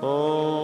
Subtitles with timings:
[0.00, 0.55] de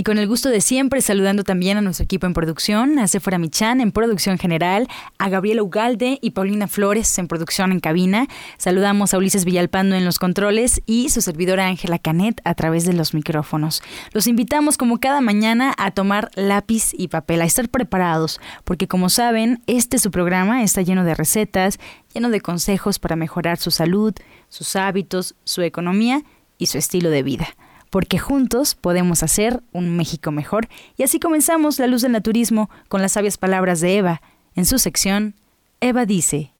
[0.00, 3.36] Y con el gusto de siempre, saludando también a nuestro equipo en producción, a Sephora
[3.36, 8.26] Michan en producción general, a Gabriela Ugalde y Paulina Flores en producción en cabina.
[8.56, 12.94] Saludamos a Ulises Villalpando en los controles y su servidora Ángela Canet a través de
[12.94, 13.82] los micrófonos.
[14.14, 19.10] Los invitamos como cada mañana a tomar lápiz y papel, a estar preparados, porque como
[19.10, 21.78] saben, este su programa está lleno de recetas,
[22.14, 24.14] lleno de consejos para mejorar su salud,
[24.48, 26.22] sus hábitos, su economía
[26.56, 27.54] y su estilo de vida
[27.90, 30.68] porque juntos podemos hacer un México mejor.
[30.96, 34.22] Y así comenzamos La Luz del Naturismo con las sabias palabras de Eva.
[34.54, 35.34] En su sección,
[35.80, 36.52] Eva dice.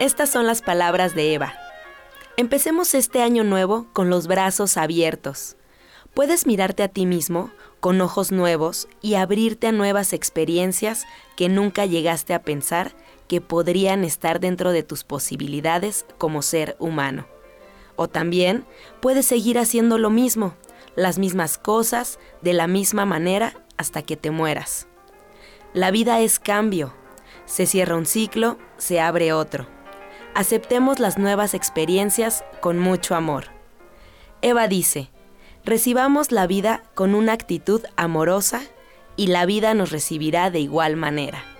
[0.00, 1.54] Estas son las palabras de Eva.
[2.36, 5.56] Empecemos este año nuevo con los brazos abiertos.
[6.14, 11.04] Puedes mirarte a ti mismo con ojos nuevos y abrirte a nuevas experiencias
[11.36, 12.94] que nunca llegaste a pensar
[13.28, 17.26] que podrían estar dentro de tus posibilidades como ser humano.
[17.94, 18.64] O también
[19.00, 20.54] puedes seguir haciendo lo mismo,
[20.96, 24.88] las mismas cosas, de la misma manera hasta que te mueras.
[25.74, 26.94] La vida es cambio.
[27.44, 29.66] Se cierra un ciclo, se abre otro.
[30.34, 33.46] Aceptemos las nuevas experiencias con mucho amor.
[34.40, 35.10] Eva dice,
[35.64, 38.62] recibamos la vida con una actitud amorosa
[39.16, 41.57] y la vida nos recibirá de igual manera.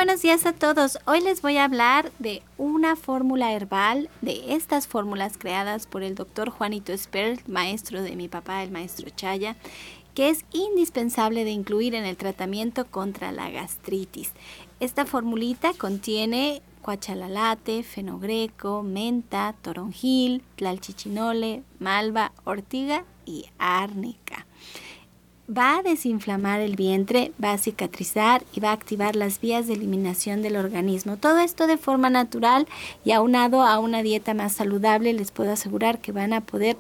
[0.02, 0.98] Buenos días a todos.
[1.06, 6.16] Hoy les voy a hablar de una fórmula herbal, de estas fórmulas creadas por el
[6.16, 9.56] doctor Juanito Esper, maestro de mi papá, el maestro Chaya,
[10.16, 14.32] que es indispensable de incluir en el tratamiento contra la gastritis.
[14.80, 24.48] Esta formulita contiene cuachalalate, fenogreco, menta, toronjil, tlalchichinole, malva, ortiga y árnica
[25.50, 29.74] va a desinflamar el vientre, va a cicatrizar y va a activar las vías de
[29.74, 31.18] eliminación del organismo.
[31.18, 32.68] Todo esto de forma natural
[33.04, 36.78] y aunado a una dieta más saludable, les puedo asegurar que van a poder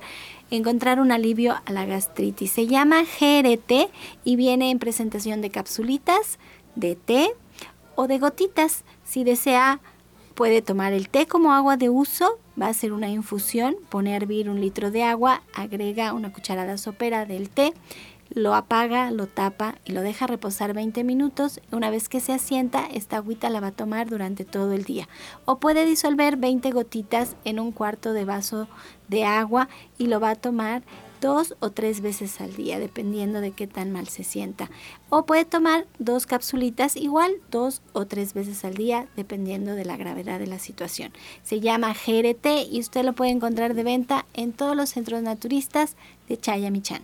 [0.51, 2.51] encontrar un alivio a la gastritis.
[2.51, 3.89] Se llama GRT
[4.23, 6.39] y viene en presentación de capsulitas,
[6.75, 7.33] de té
[7.95, 8.83] o de gotitas.
[9.03, 9.79] Si desea,
[10.35, 14.17] puede tomar el té como agua de uso, va a hacer una infusión, pone a
[14.17, 17.73] hervir un litro de agua, agrega una cucharada sopera del té
[18.33, 21.59] lo apaga, lo tapa y lo deja reposar 20 minutos.
[21.71, 25.09] Una vez que se asienta, esta agüita la va a tomar durante todo el día.
[25.45, 28.67] O puede disolver 20 gotitas en un cuarto de vaso
[29.09, 29.67] de agua
[29.97, 30.81] y lo va a tomar
[31.21, 34.69] dos o tres veces al día, dependiendo de qué tan mal se sienta.
[35.09, 39.95] O puede tomar dos capsulitas igual, dos o tres veces al día, dependiendo de la
[39.95, 41.13] gravedad de la situación.
[41.43, 45.95] Se llama GRT y usted lo puede encontrar de venta en todos los centros naturistas
[46.27, 47.03] de Chayamichán.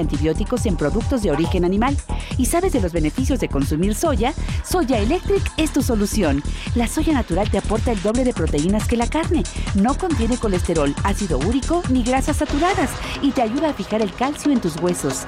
[0.00, 1.96] antibióticos en productos de origen animal
[2.36, 6.42] y sabes de los beneficios de consumir soya, Soya Electric es tu solución.
[6.74, 9.42] La soya natural te aporta el doble de proteínas que la carne,
[9.74, 12.90] no contiene colesterol, ácido úrico ni grasas saturadas
[13.22, 15.26] y te ayuda a fijar el calcio en tus huesos.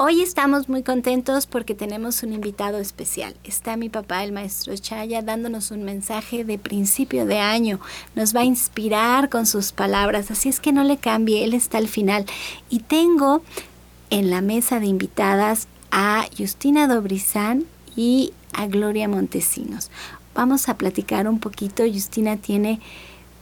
[0.00, 3.34] Hoy estamos muy contentos porque tenemos un invitado especial.
[3.42, 7.80] Está mi papá, el maestro Chaya, dándonos un mensaje de principio de año.
[8.14, 11.78] Nos va a inspirar con sus palabras, así es que no le cambie, él está
[11.78, 12.26] al final.
[12.70, 13.42] Y tengo
[14.10, 17.64] en la mesa de invitadas a Justina Dobrizán
[17.96, 19.90] y a Gloria Montesinos.
[20.32, 21.82] Vamos a platicar un poquito.
[21.92, 22.78] Justina tiene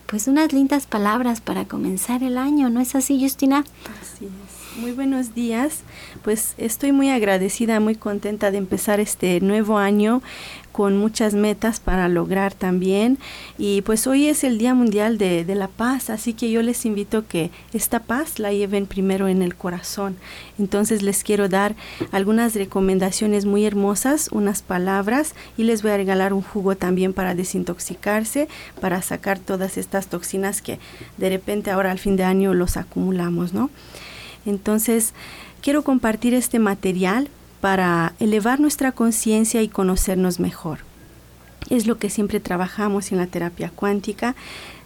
[0.06, 3.62] pues unas lindas palabras para comenzar el año, ¿no es así, Justina?
[4.00, 4.45] Así es.
[4.78, 5.80] Muy buenos días.
[6.22, 10.22] Pues estoy muy agradecida, muy contenta de empezar este nuevo año
[10.70, 13.16] con muchas metas para lograr también.
[13.56, 16.84] Y pues hoy es el Día Mundial de, de, la Paz, así que yo les
[16.84, 20.18] invito que esta paz la lleven primero en el corazón.
[20.58, 21.74] Entonces les quiero dar
[22.12, 27.34] algunas recomendaciones muy hermosas, unas palabras y les voy a regalar un jugo también para
[27.34, 28.46] desintoxicarse,
[28.78, 30.78] para sacar todas estas toxinas que
[31.16, 33.70] de repente ahora al fin de año los acumulamos, ¿no?
[34.46, 35.12] Entonces,
[35.60, 37.28] quiero compartir este material
[37.60, 40.78] para elevar nuestra conciencia y conocernos mejor.
[41.68, 44.36] Es lo que siempre trabajamos en la terapia cuántica,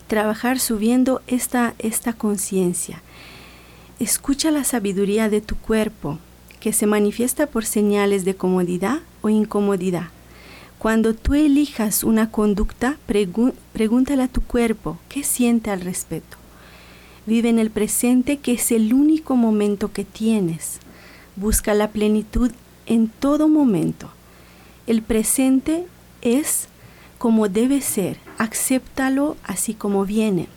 [0.06, 3.02] trabajar subiendo esta, esta conciencia.
[4.00, 6.18] Escucha la sabiduría de tu cuerpo,
[6.58, 10.08] que se manifiesta por señales de comodidad o incomodidad.
[10.78, 16.39] Cuando tú elijas una conducta, pregúntale a tu cuerpo qué siente al respecto.
[17.26, 20.80] Vive en el presente que es el único momento que tienes.
[21.36, 22.50] Busca la plenitud
[22.86, 24.10] en todo momento.
[24.86, 25.86] El presente
[26.22, 26.68] es
[27.18, 28.18] como debe ser.
[28.38, 30.48] Acéptalo así como viene.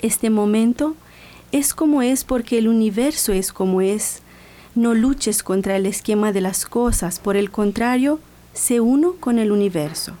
[0.00, 0.96] Este momento
[1.52, 4.20] es como es porque el universo es como es.
[4.74, 8.18] No luches contra el esquema de las cosas, por el contrario,
[8.52, 10.14] sé uno con el universo.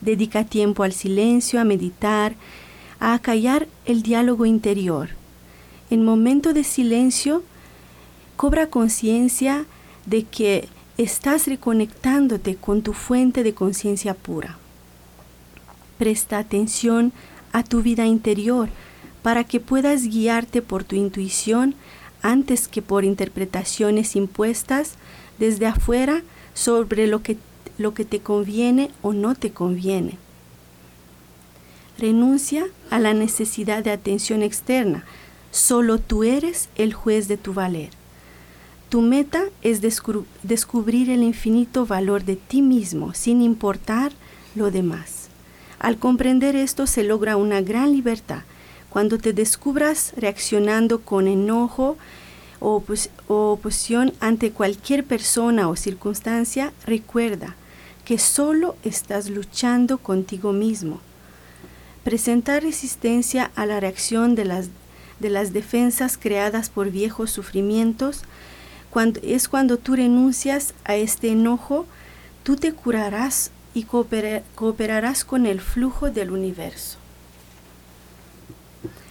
[0.00, 2.34] Dedica tiempo al silencio, a meditar,
[3.04, 5.10] a acallar el diálogo interior.
[5.90, 7.42] En momento de silencio,
[8.34, 9.66] cobra conciencia
[10.06, 14.56] de que estás reconectándote con tu fuente de conciencia pura.
[15.98, 17.12] Presta atención
[17.52, 18.70] a tu vida interior
[19.22, 21.74] para que puedas guiarte por tu intuición
[22.22, 24.94] antes que por interpretaciones impuestas
[25.38, 26.22] desde afuera
[26.54, 27.36] sobre lo que,
[27.76, 30.23] lo que te conviene o no te conviene.
[31.98, 35.04] Renuncia a la necesidad de atención externa.
[35.52, 37.90] Solo tú eres el juez de tu valer.
[38.88, 44.12] Tu meta es descubrir el infinito valor de ti mismo sin importar
[44.56, 45.28] lo demás.
[45.78, 48.42] Al comprender esto se logra una gran libertad.
[48.90, 51.96] Cuando te descubras reaccionando con enojo
[52.58, 52.82] o,
[53.28, 57.54] oposición ante cualquier persona o circunstancia, recuerda
[58.04, 61.00] que solo estás luchando contigo mismo
[62.04, 64.68] Presentar resistencia a la reacción de las,
[65.20, 68.22] de las defensas creadas por viejos sufrimientos
[68.90, 71.86] cuando, es cuando tú renuncias a este enojo,
[72.44, 76.98] tú te curarás y cooperarás con el flujo del universo.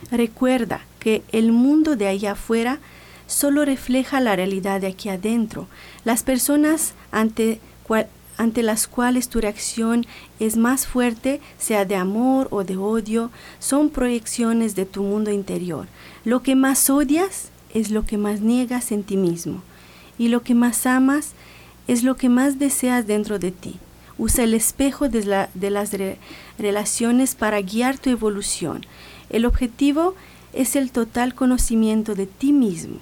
[0.10, 2.80] Recuerda que el mundo de allá afuera
[3.28, 5.68] solo refleja la realidad de aquí adentro.
[6.06, 8.08] Las personas ante cual,
[8.38, 10.06] ante las cuales tu reacción
[10.40, 15.88] es más fuerte, sea de amor o de odio, son proyecciones de tu mundo interior.
[16.26, 19.62] Lo que más odias es lo que más niegas en ti mismo,
[20.18, 21.34] y lo que más amas
[21.88, 23.76] es lo que más deseas dentro de ti.
[24.18, 25.26] Usa el espejo de,
[25.70, 25.92] las
[26.58, 28.86] relaciones para guiar tu evolución.
[29.30, 30.16] El objetivo
[30.54, 33.00] es el total conocimiento de ti mismo.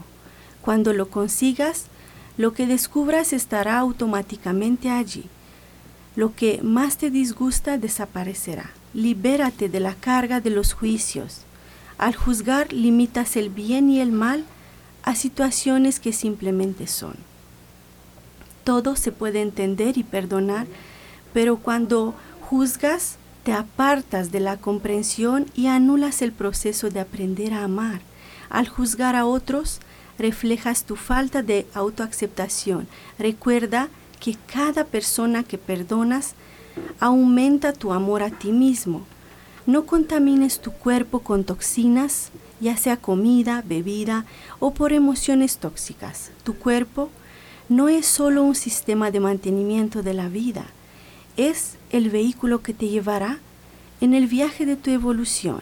[0.62, 1.86] Cuando lo consigas,
[2.38, 5.26] lo que descubras estará automáticamente allí.
[6.16, 8.72] Lo que más te disgusta desaparecerá.
[8.94, 11.42] Libérate de la carga de los juicios.
[11.98, 14.44] Al juzgar limitas el bien y el mal
[15.04, 17.16] a situaciones que simplemente son.
[18.64, 20.68] Todo se puede entender y perdonar,
[21.34, 27.64] pero cuando juzgas te apartas de la comprensión y anulas el proceso de aprender a
[27.64, 28.02] amar.
[28.50, 29.80] Al juzgar a otros,
[30.18, 32.88] reflejas tu falta de autoaceptación.
[33.18, 33.90] Recuerda
[34.20, 36.36] que cada persona que perdonas
[37.00, 39.06] aumenta tu amor a ti mismo.
[39.66, 44.26] No contamines tu cuerpo con toxinas, ya sea comida, bebida
[44.60, 46.32] o por emociones tóxicas.
[46.44, 47.10] Tu cuerpo
[47.70, 50.66] no es solo un sistema de mantenimiento de la vida,
[51.38, 53.40] es el vehículo que te llevará
[54.02, 55.62] en el viaje de tu evolución.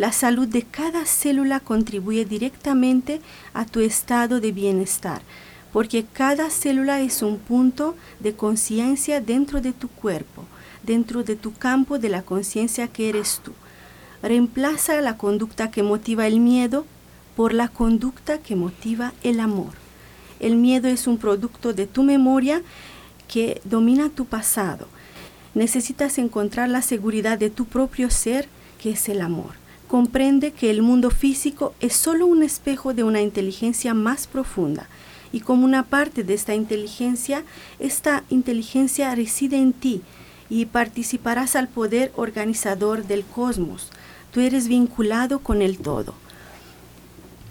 [0.00, 3.20] La salud de cada célula contribuye directamente
[3.52, 5.20] a tu estado de bienestar,
[5.74, 10.46] porque cada célula es un punto de conciencia dentro de tu cuerpo,
[10.82, 13.52] dentro de tu campo de la conciencia que eres tú.
[14.22, 16.86] Reemplaza la conducta que motiva el miedo
[17.36, 19.74] por la conducta que motiva el amor.
[20.38, 22.62] El miedo es un producto de tu memoria
[23.28, 24.88] que domina tu pasado.
[25.54, 29.59] Necesitas encontrar la seguridad de tu propio ser, que es el amor.
[29.90, 34.86] Comprende que el mundo físico es solo un espejo de una inteligencia más profunda
[35.32, 37.42] y como una parte de esta inteligencia,
[37.80, 40.02] esta inteligencia reside en ti
[40.48, 43.88] y participarás al poder organizador del cosmos.
[44.30, 46.14] Tú eres vinculado con el todo.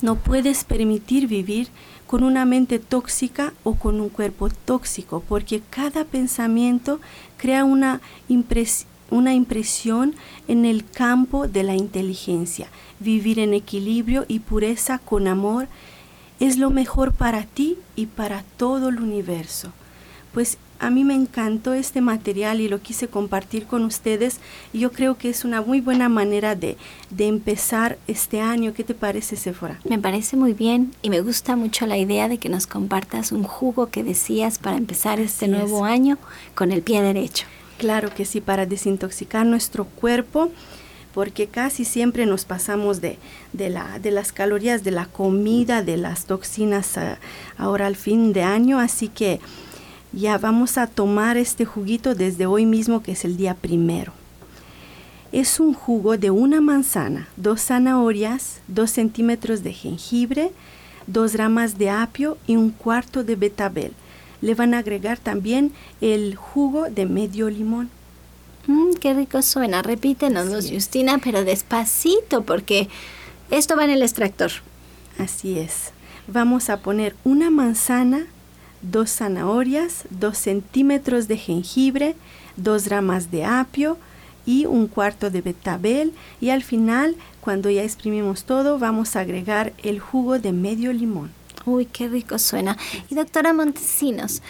[0.01, 1.67] No puedes permitir vivir
[2.07, 7.01] con una mente tóxica o con un cuerpo tóxico, porque cada pensamiento
[7.35, 7.99] crea una,
[9.11, 10.15] una impresión
[10.47, 12.67] en el campo de la inteligencia.
[12.99, 15.67] Vivir en equilibrio y pureza con amor
[16.39, 19.71] es lo mejor para ti y para todo el universo.
[20.33, 24.39] Pues a mí me encantó este material y lo quise compartir con ustedes
[24.71, 26.77] y yo creo que es una muy buena manera de,
[27.17, 28.73] empezar este año.
[28.73, 29.79] ¿Qué te parece, Sephora?
[29.83, 33.43] Me parece muy bien y me gusta mucho la idea de que nos compartas un
[33.43, 36.17] jugo que decías para empezar este nuevo año
[36.55, 37.45] con el pie derecho.
[37.79, 40.51] Claro que sí, para desintoxicar nuestro cuerpo
[41.13, 43.17] porque casi siempre nos pasamos de,
[43.53, 47.17] de las calorías de la comida, de las toxinas ah,
[47.57, 49.39] ahora al fin de año, así que
[50.11, 54.13] ya vamos a tomar este juguito desde hoy mismo que es el día primero.
[55.31, 60.51] Es un jugo de una manzana, dos zanahorias, dos centímetros de jengibre,
[61.07, 63.93] dos ramas de apio y un cuarto de betabel.
[64.41, 67.89] Le van a agregar también el jugo de medio limón.
[68.67, 69.81] Mm, qué rico suena.
[69.81, 72.87] Repítenos, Justina, pero despacito, porque
[73.51, 74.51] esto va en el extractor.
[75.17, 75.91] Así es.
[76.27, 78.27] Vamos a poner una manzana,
[78.81, 82.15] dos zanahorias, dos centímetros de jengibre,
[82.55, 83.97] dos ramas de apio
[84.45, 86.13] y un cuarto de betabel.
[86.39, 91.31] Y al final, cuando ya exprimimos todo, vamos a agregar el jugo de medio limón.
[91.69, 92.77] Uy, qué rico suena.
[93.09, 94.41] Y doctora Montesinos,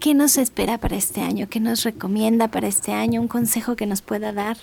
[0.00, 1.46] ¿Qué nos espera para este año?
[1.50, 3.20] ¿Qué nos recomienda para este año?
[3.20, 4.56] ¿Un consejo que nos pueda dar?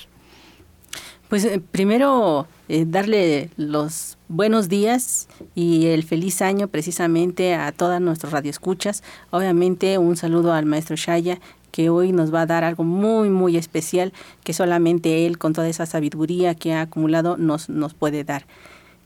[1.30, 8.02] Pues eh, primero eh, darle los buenos días y el feliz año precisamente a todas
[8.02, 9.04] nuestras radioescuchas.
[9.30, 11.40] Obviamente un saludo al maestro Shaya
[11.70, 14.14] que hoy nos va a dar algo muy muy especial
[14.44, 18.48] que solamente él con toda esa sabiduría que ha acumulado nos, nos puede dar.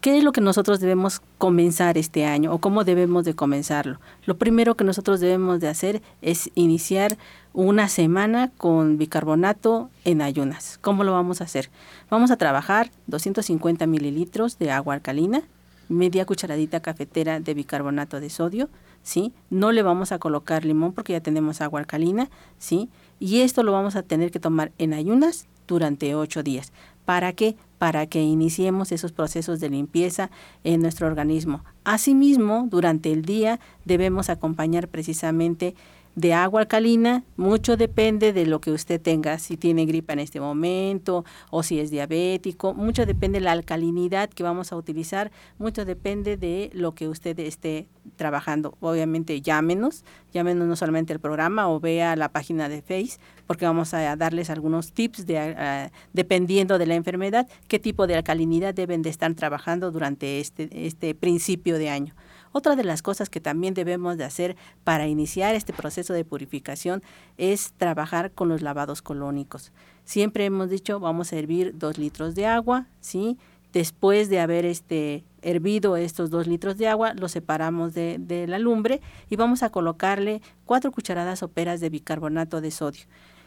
[0.02, 4.00] ¿Qué es lo que nosotros debemos comenzar este año o cómo debemos de comenzarlo?
[4.26, 7.20] Lo primero que nosotros debemos de hacer es iniciar
[7.54, 10.80] una semana con bicarbonato en ayunas.
[10.82, 11.70] ¿Cómo lo vamos a hacer?
[12.10, 15.44] Vamos a trabajar 250 mililitros de agua alcalina,
[15.88, 18.70] media cucharadita cafetera de bicarbonato de sodio,
[19.04, 19.34] ¿sí?
[19.52, 22.90] No le vamos a colocar limón porque ya tenemos agua alcalina, ¿sí?
[23.20, 26.74] Y esto lo vamos a tener que tomar en ayunas durante ocho días.
[27.06, 27.56] ¿Para qué?
[27.82, 30.30] Para que iniciemos esos procesos de limpieza
[30.64, 31.64] en nuestro organismo.
[31.84, 35.74] Asimismo, durante el día debemos acompañar precisamente
[36.16, 40.40] de agua alcalina, mucho depende de lo que usted tenga, si tiene gripa en este
[40.40, 45.86] momento o si es diabético, mucho depende de la alcalinidad que vamos a utilizar, mucho
[45.86, 48.76] depende de lo que usted esté trabajando.
[48.82, 50.04] Obviamente llámenos,
[50.34, 54.50] llámenos no solamente al programa o vea la página de Face, porque vamos a darles
[54.50, 59.92] algunos tips de, dependiendo de la enfermedad, qué tipo de alcalinidad deben de estar trabajando
[59.92, 62.16] durante este, este principio de año.
[62.52, 67.02] Otra de las cosas que también debemos de hacer para iniciar este proceso de purificación
[67.38, 69.72] es trabajar con los lavados colónicos.
[70.04, 73.38] Siempre hemos dicho, vamos a hervir dos litros de agua, ¿sí?
[73.72, 79.02] Después de haber este, hervido estos dos litros de agua, los separamos de, la lumbre
[79.30, 83.06] y vamos a colocarle cuatro cucharadas soperas de bicarbonato de sodio.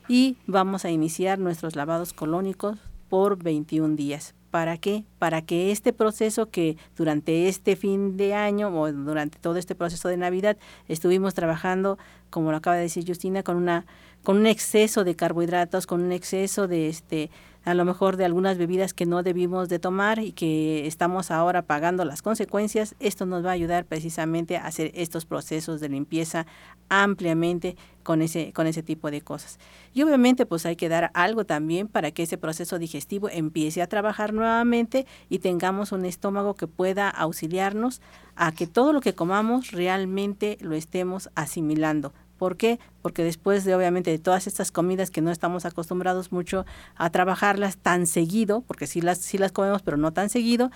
[0.08, 4.34] Y vamos a iniciar nuestros lavados colónicos por 21 días.
[4.54, 5.04] ¿Para qué?
[5.18, 10.08] Para que este proceso que durante este fin de año o durante todo este proceso
[10.08, 10.56] de Navidad
[10.87, 11.99] estuvimos trabajando,
[12.30, 13.84] como lo acaba de decir Justina, con una
[14.23, 17.32] con un exceso de carbohidratos, con un exceso de este
[17.64, 21.62] a lo mejor de algunas bebidas que no debimos de tomar y que estamos ahora
[21.62, 26.47] pagando las consecuencias, esto nos va a ayudar precisamente a hacer estos procesos de limpieza
[26.88, 29.59] ampliamente con ese, con ese tipo de cosas.
[29.94, 33.87] Y obviamente pues hay que dar algo también para que ese proceso digestivo empiece a
[33.87, 38.02] trabajar nuevamente y tengamos un estómago que pueda auxiliarnos
[38.37, 42.79] a que todo lo que comamos realmente lo estemos asimilando ¿Por qué?
[43.03, 46.64] Porque después de obviamente de todas estas comidas que no estamos acostumbrados mucho
[46.97, 50.71] a trabajarlas tan seguido, porque sí las, sí las comemos pero no tan seguido,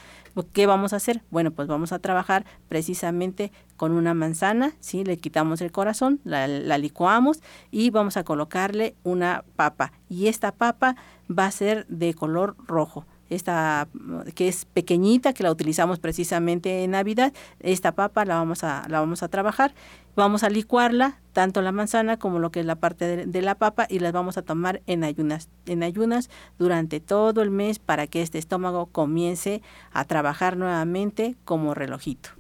[0.53, 1.23] ¿qué vamos a hacer?
[1.31, 5.05] Bueno, pues vamos a trabajar precisamente con una manzana, ¿sí?
[5.05, 9.93] Le quitamos el corazón, la, la licuamos y vamos a colocarle una papa.
[10.09, 10.97] Y esta papa
[11.31, 13.89] va a ser de color rojo esta
[14.35, 17.33] que es pequeñita, que la utilizamos precisamente en Navidad.
[17.61, 19.75] Esta papa la vamos a, la vamos a trabajar,
[20.17, 23.55] vamos a licuarla, tanto la manzana como lo que es la parte de, de, la
[23.55, 28.07] papa, y las vamos a tomar en ayunas, en ayunas durante todo el mes para
[28.07, 32.31] que este estómago comience a trabajar nuevamente como relojito.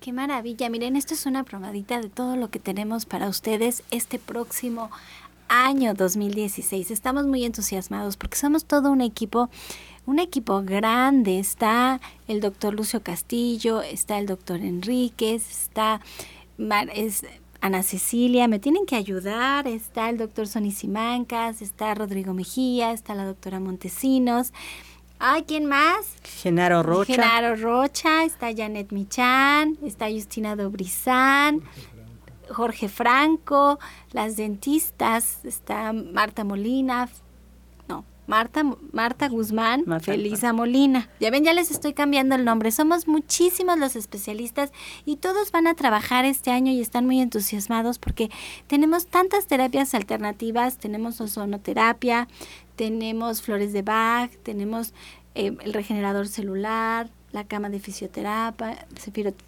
[0.00, 0.68] Qué maravilla.
[0.68, 4.90] Miren, esto es una probadita de todo lo que tenemos para ustedes este próximo
[5.52, 6.90] año 2016.
[6.90, 9.48] Estamos muy entusiasmados porque somos todo un equipo
[10.06, 11.38] un equipo grande.
[11.38, 16.00] Está el doctor Lucio Castillo, está el doctor Enríquez, está
[16.94, 17.24] es
[17.60, 23.14] Ana Cecilia, me tienen que ayudar, está el doctor Sonny Simancas, está Rodrigo Mejía, está
[23.14, 24.52] la doctora Montesinos.
[25.18, 26.16] Ay, ¿quién más?
[26.24, 27.14] Genaro Rocha.
[27.14, 31.62] Genaro Rocha, está Janet Michan, está Justina Dobrizán,
[32.50, 33.78] Jorge Franco,
[34.10, 37.08] las dentistas, está Marta Molina,
[38.32, 41.10] Marta, Marta Guzmán, Felisa Molina.
[41.20, 42.70] Ya ven, ya les estoy cambiando el nombre.
[42.70, 44.72] Somos muchísimos los especialistas
[45.04, 48.30] y todos van a trabajar este año y están muy entusiasmados porque
[48.68, 50.78] tenemos tantas terapias alternativas.
[50.78, 52.26] Tenemos ozonoterapia,
[52.74, 54.94] tenemos flores de Bach, tenemos
[55.34, 58.86] eh, el regenerador celular, la cama de fisioterapia,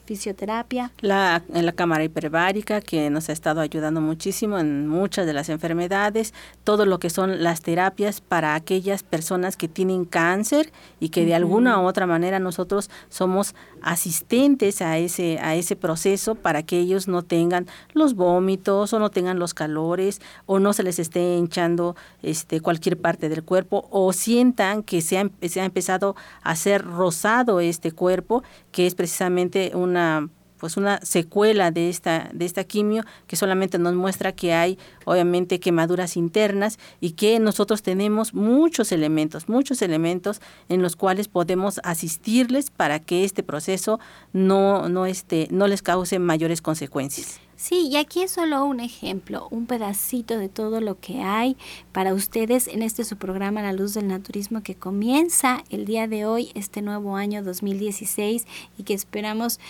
[0.06, 0.90] fisioterapia.
[1.00, 6.32] La, la cámara hiperbárica que nos ha estado ayudando muchísimo en muchas de las enfermedades,
[6.64, 11.34] todo lo que son las terapias para aquellas personas que tienen cáncer y que de
[11.34, 17.06] alguna u otra manera nosotros somos asistentes a ese, a ese proceso para que ellos
[17.06, 21.96] no tengan los vómitos o no tengan los calores o no se les esté hinchando
[22.22, 26.82] este, cualquier parte del cuerpo o sientan que se ha, se ha empezado a hacer
[26.82, 30.28] rosado este cuerpo, que es precisamente una
[30.64, 35.60] pues una secuela de esta de esta quimio que solamente nos muestra que hay obviamente
[35.60, 42.70] quemaduras internas y que nosotros tenemos muchos elementos, muchos elementos en los cuales podemos asistirles
[42.70, 44.00] para que este proceso
[44.32, 47.42] no no este no les cause mayores consecuencias.
[47.56, 51.56] Sí, y aquí es solo un ejemplo, un pedacito de todo lo que hay
[51.92, 56.26] para ustedes en este su programa La Luz del Naturismo que comienza el día de
[56.26, 58.46] hoy, este nuevo año 2016
[58.76, 59.60] y que esperamos,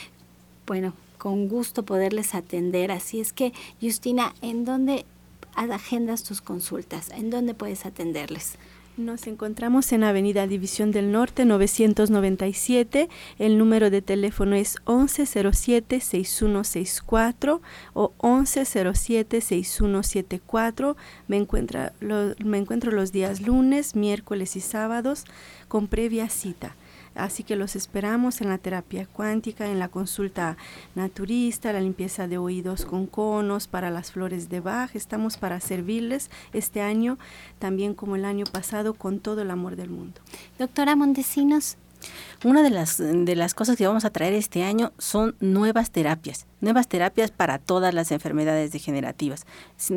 [0.66, 2.90] bueno, con gusto poderles atender.
[2.90, 5.04] Así es que, Justina, ¿en dónde
[5.54, 7.10] agendas tus consultas?
[7.10, 8.58] ¿En dónde puedes atenderles?
[8.96, 13.08] Nos encontramos en Avenida División del Norte 997.
[13.40, 17.60] El número de teléfono es 1107-6164
[17.92, 20.94] o 1107-6174.
[21.26, 21.44] Me,
[21.98, 25.24] lo, me encuentro los días lunes, miércoles y sábados
[25.66, 26.76] con previa cita.
[27.14, 30.56] Así que los esperamos en la terapia cuántica, en la consulta
[30.94, 34.94] naturista, la limpieza de oídos con conos, para las flores de Bach.
[34.94, 37.18] Estamos para servirles este año,
[37.58, 40.20] también como el año pasado, con todo el amor del mundo.
[40.58, 41.76] Doctora Montesinos.
[42.44, 46.46] Una de las, de las cosas que vamos a traer este año son nuevas terapias
[46.64, 49.46] nuevas terapias para todas las enfermedades degenerativas.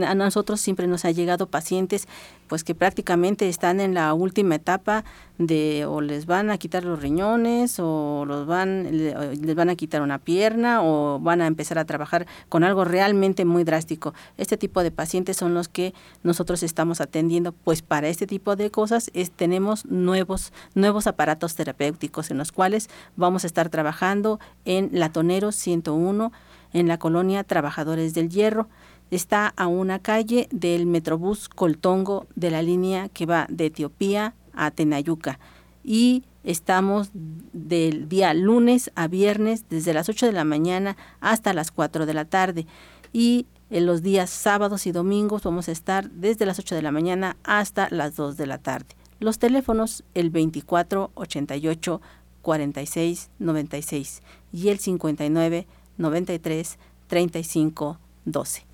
[0.05, 2.07] A nosotros siempre nos ha llegado pacientes
[2.47, 5.03] pues que prácticamente están en la última etapa
[5.37, 10.01] de o les van a quitar los riñones o los van les van a quitar
[10.01, 14.13] una pierna o van a empezar a trabajar con algo realmente muy drástico.
[14.37, 18.71] Este tipo de pacientes son los que nosotros estamos atendiendo, pues para este tipo de
[18.71, 24.89] cosas es, tenemos nuevos nuevos aparatos terapéuticos en los cuales vamos a estar trabajando en
[24.91, 26.31] Latonero 101
[26.79, 28.67] en la colonia Trabajadores del Hierro
[29.09, 34.69] está a una calle del Metrobús Coltongo de la línea que va de Etiopía a
[34.71, 35.39] Tenayuca.
[35.83, 41.71] Y estamos del día lunes a viernes desde las 8 de la mañana hasta las
[41.71, 42.67] 4 de la tarde.
[43.11, 46.91] Y en los días sábados y domingos vamos a estar desde las 8 de la
[46.91, 48.95] mañana hasta las 2 de la tarde.
[49.19, 52.01] Los teléfonos el 24 88
[52.43, 54.21] 46 96
[54.53, 58.65] y el 59 93 35 12.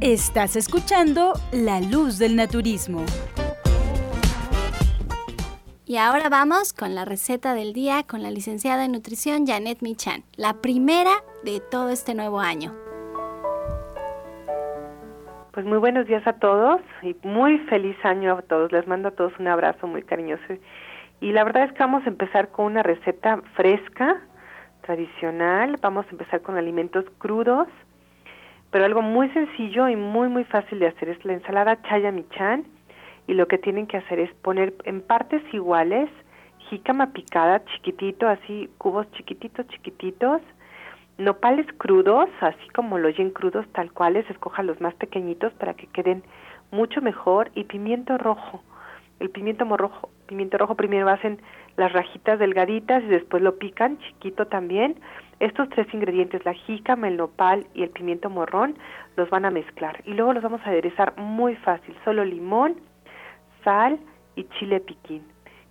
[0.00, 3.04] Estás escuchando La Luz del Naturismo.
[5.84, 10.24] Y ahora vamos con la receta del día con la licenciada en nutrición Janet Michan,
[10.36, 11.12] la primera
[11.44, 12.74] de todo este nuevo año.
[15.52, 18.72] Pues muy buenos días a todos y muy feliz año a todos.
[18.72, 20.42] Les mando a todos un abrazo muy cariñoso.
[21.20, 24.20] Y la verdad es que vamos a empezar con una receta fresca,
[24.86, 25.78] tradicional.
[25.82, 27.68] Vamos a empezar con alimentos crudos
[28.70, 32.64] pero algo muy sencillo y muy muy fácil de hacer es la ensalada chaya michan
[33.26, 36.10] y lo que tienen que hacer es poner en partes iguales
[36.68, 40.42] jícama picada chiquitito, así cubos chiquititos chiquititos,
[41.16, 45.86] nopales crudos, así como lo oyen crudos tal cuales, escoja los más pequeñitos para que
[45.86, 46.22] queden
[46.70, 48.62] mucho mejor y pimiento rojo.
[49.18, 51.40] El pimiento rojo, pimiento rojo primero hacen
[51.76, 54.96] las rajitas delgaditas y después lo pican chiquito también.
[55.40, 58.76] Estos tres ingredientes, la jícama, el nopal y el pimiento morrón,
[59.16, 60.02] los van a mezclar.
[60.04, 62.76] Y luego los vamos a aderezar muy fácil, solo limón,
[63.64, 63.98] sal
[64.34, 65.22] y chile piquín.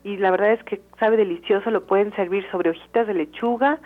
[0.04, 3.80] Y la verdad es que sabe delicioso, lo pueden servir sobre hojitas de lechuga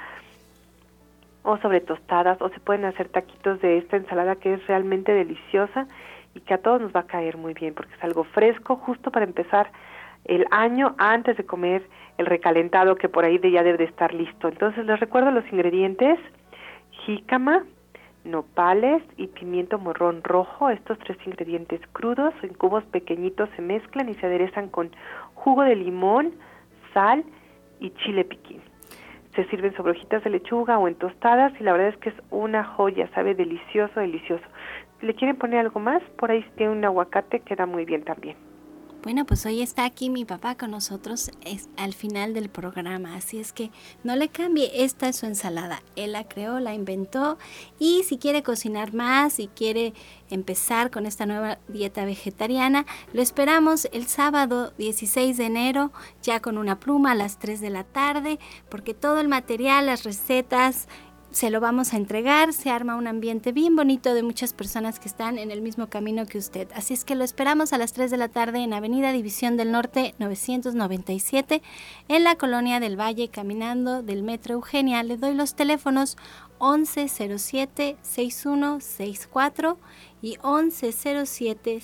[1.44, 5.88] o sobre tostadas o se pueden hacer taquitos de esta ensalada que es realmente deliciosa
[6.36, 9.12] y que a todos nos va a caer muy bien porque es algo fresco justo
[9.12, 9.72] para empezar
[10.26, 11.84] el año antes de comer
[12.18, 14.48] el recalentado que por ahí ya debe de estar listo.
[14.48, 16.20] Entonces les recuerdo los ingredientes,
[17.06, 17.64] jícama,
[18.26, 20.70] nopales y pimiento morrón rojo.
[20.70, 24.92] Estos tres ingredientes crudos en cubos pequeñitos se mezclan y se aderezan con
[25.34, 26.34] jugo de limón,
[26.94, 27.24] sal
[27.80, 28.62] y chile piquín.
[29.36, 32.16] Se sirven sobre hojitas de lechuga o en tostadas y la verdad es que es
[32.30, 34.44] una joya, sabe delicioso, delicioso.
[35.02, 36.04] ¿Le quieren poner algo más?
[36.18, 38.36] Por ahí tiene un aguacate, queda muy bien también.
[39.02, 43.40] Bueno, pues hoy está aquí mi papá con nosotros es, al final del programa, así
[43.40, 43.72] es que
[44.04, 47.38] no le cambie, esta es su ensalada, él la creó, la inventó
[47.80, 49.94] y si quiere cocinar más, si quiere
[50.30, 56.58] empezar con esta nueva dieta vegetariana, lo esperamos el sábado 16 de enero ya con
[56.58, 60.90] una pluma a las 3 de la tarde, porque todo el material, las recetas,
[61.32, 65.08] se lo vamos a entregar, se arma un ambiente bien bonito de muchas personas que
[65.08, 66.68] están en el mismo camino que usted.
[66.74, 69.72] Así es que lo esperamos a las 3 de la tarde en Avenida División del
[69.72, 71.62] Norte 997
[72.08, 75.04] en la Colonia del Valle caminando del Metro Eugenia.
[75.04, 76.18] Le doy los teléfonos
[76.60, 79.78] 1107 6164
[80.22, 81.80] y 1107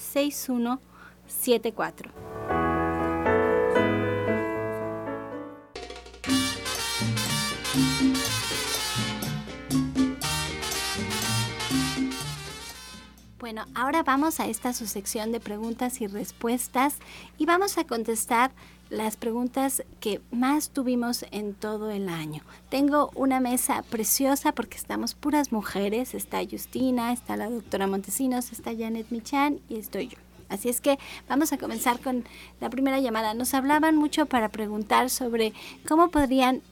[13.45, 16.95] Bueno, ahora vamos a esta su sección de preguntas y respuestas
[17.37, 18.49] y vamos a contestar
[18.89, 22.41] las preguntas que más tuvimos en todo el año.
[22.69, 26.15] Tengo una mesa preciosa porque estamos puras mujeres.
[26.15, 30.17] Está Justina, está la doctora Montesinos, está Janet Michan y estoy yo.
[30.49, 30.97] Así es que
[31.29, 32.23] vamos a comenzar con
[32.59, 33.35] la primera llamada.
[33.35, 35.53] Nos hablaban mucho para preguntar sobre
[35.87, 36.63] cómo podrían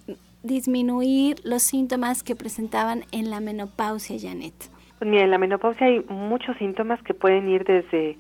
[0.42, 4.74] disminuir los síntomas que presentaban en la menopausia, Janet.
[5.04, 8.16] Pues mira, en la menopausia hay muchos síntomas que pueden ir desde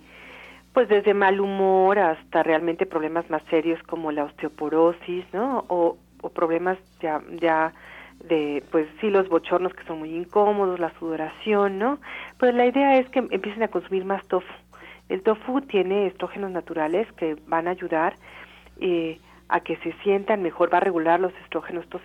[0.73, 5.63] pues desde mal humor hasta realmente problemas más serios como la osteoporosis, ¿no?
[5.69, 5.95] O,
[6.35, 7.71] problemas ya ya
[8.25, 11.99] de pues sí los bochornos que son muy incómodos, la sudoración, ¿no?
[12.37, 14.53] Pues la idea es que empiecen a consumir más tofu.
[15.07, 18.17] El tofu tiene estrógenos naturales que van a ayudar
[18.81, 22.01] eh, a que se sientan mejor, va a regular los estrógenos, estos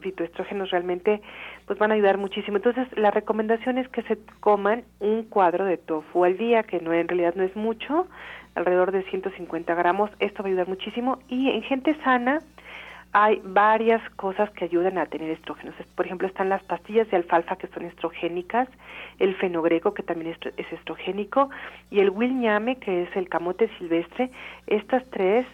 [0.00, 1.20] fitoestrógenos realmente
[1.66, 2.58] pues van a ayudar muchísimo.
[2.58, 6.92] Entonces, la recomendación es que se coman un cuadro de tofu al día, que no
[6.92, 8.06] en realidad no es mucho,
[8.54, 10.10] alrededor de 150 gramos.
[10.18, 11.18] Esto va a ayudar muchísimo.
[11.28, 12.40] Y en gente sana,
[13.12, 15.74] hay varias cosas que ayudan a tener estrógenos.
[15.94, 18.68] Por ejemplo, están las pastillas de alfalfa que son estrogénicas,
[19.18, 21.50] el fenogreco que también es estrogénico
[21.90, 24.30] y el wilñame que es el camote silvestre.
[24.66, 25.46] Estas tres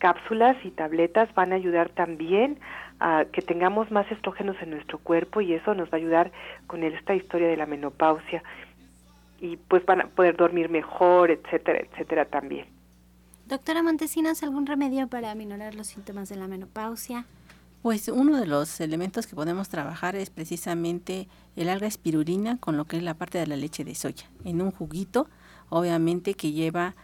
[0.00, 2.58] cápsulas y tabletas van a ayudar también
[2.98, 6.32] a que tengamos más estrógenos en nuestro cuerpo y eso nos va a ayudar
[6.66, 8.42] con esta historia de la menopausia
[9.40, 12.66] y pues van a poder dormir mejor, etcétera, etcétera también.
[13.46, 17.24] Doctora Montesinos, ¿algún remedio para aminorar los síntomas de la menopausia?
[17.82, 22.84] Pues uno de los elementos que podemos trabajar es precisamente el alga espirulina con lo
[22.84, 24.26] que es la parte de la leche de soya.
[24.44, 25.28] En un juguito,
[25.70, 26.94] obviamente que lleva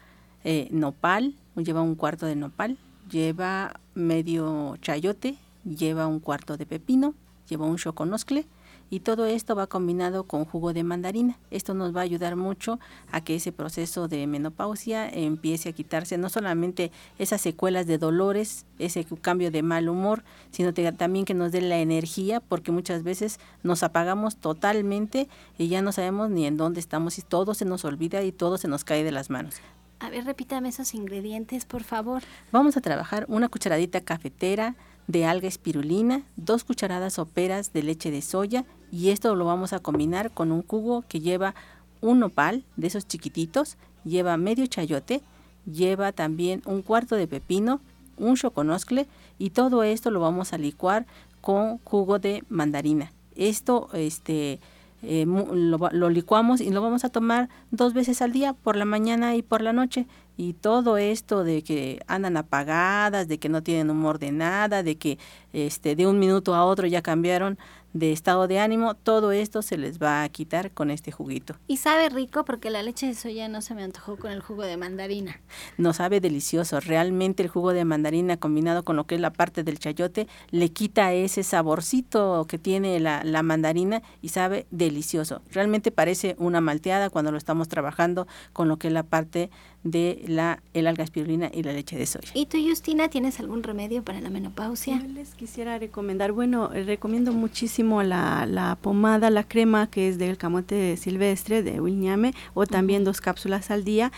[0.45, 2.77] eh, nopal, lleva un cuarto de nopal,
[3.11, 7.15] lleva medio chayote, lleva un cuarto de pepino,
[7.49, 8.47] lleva un choconoscle
[8.89, 11.39] y todo esto va combinado con jugo de mandarina.
[11.51, 12.79] Esto nos va a ayudar mucho
[13.11, 18.65] a que ese proceso de menopausia empiece a quitarse no solamente esas secuelas de dolores,
[18.79, 23.41] ese cambio de mal humor, sino también que nos dé la energía porque muchas veces
[23.63, 27.85] nos apagamos totalmente y ya no sabemos ni en dónde estamos y todo se nos
[27.85, 29.57] olvida y todo se nos cae de las manos.
[29.99, 32.23] A ver, repítame esos ingredientes, por favor.
[32.53, 34.75] Vamos a trabajar una cucharadita cafetera
[35.07, 39.79] de alga espirulina, dos cucharadas soperas de leche de soya y esto lo vamos a
[39.79, 41.55] combinar con un cubo que lleva
[42.01, 45.23] un nopal de esos chiquititos, lleva medio chayote,
[45.65, 47.81] lleva también un cuarto de pepino,
[48.19, 49.07] un choconoscle
[49.39, 51.07] y todo esto lo vamos a licuar
[51.41, 53.13] con jugo de mandarina.
[53.35, 54.61] Esto este
[55.03, 58.85] eh, lo, lo, licuamos y lo vamos a tomar dos veces al día, por la
[58.85, 60.07] mañana y por la noche.
[60.37, 64.97] Y todo esto de que andan apagadas, de que no tienen humor de nada, de
[64.97, 65.19] que
[65.53, 67.59] este de un minuto a otro ya cambiaron
[67.99, 71.57] de estado de ánimo, todo esto se les va a quitar con este juguito.
[71.67, 74.63] Y sabe rico porque la leche de soya no se me antojó con el jugo
[74.63, 75.41] de mandarina.
[75.79, 79.65] No sabe delicioso, realmente el jugo de mandarina combinado con lo que es la parte
[79.65, 85.43] del chayote le quita ese saborcito que tiene la, la mandarina y sabe delicioso.
[85.51, 89.51] Realmente parece una malteada cuando lo estamos trabajando con lo que es la parte
[89.91, 92.31] de la el alga espirulina y la leche de soya.
[92.35, 95.01] ¿Y tú, Justina, tienes algún remedio para la menopausia?
[95.01, 100.19] Yo les quisiera recomendar, bueno, eh, recomiendo muchísimo la, la pomada, la crema que es
[100.19, 104.13] del camote silvestre de Williame o también dos cápsulas al día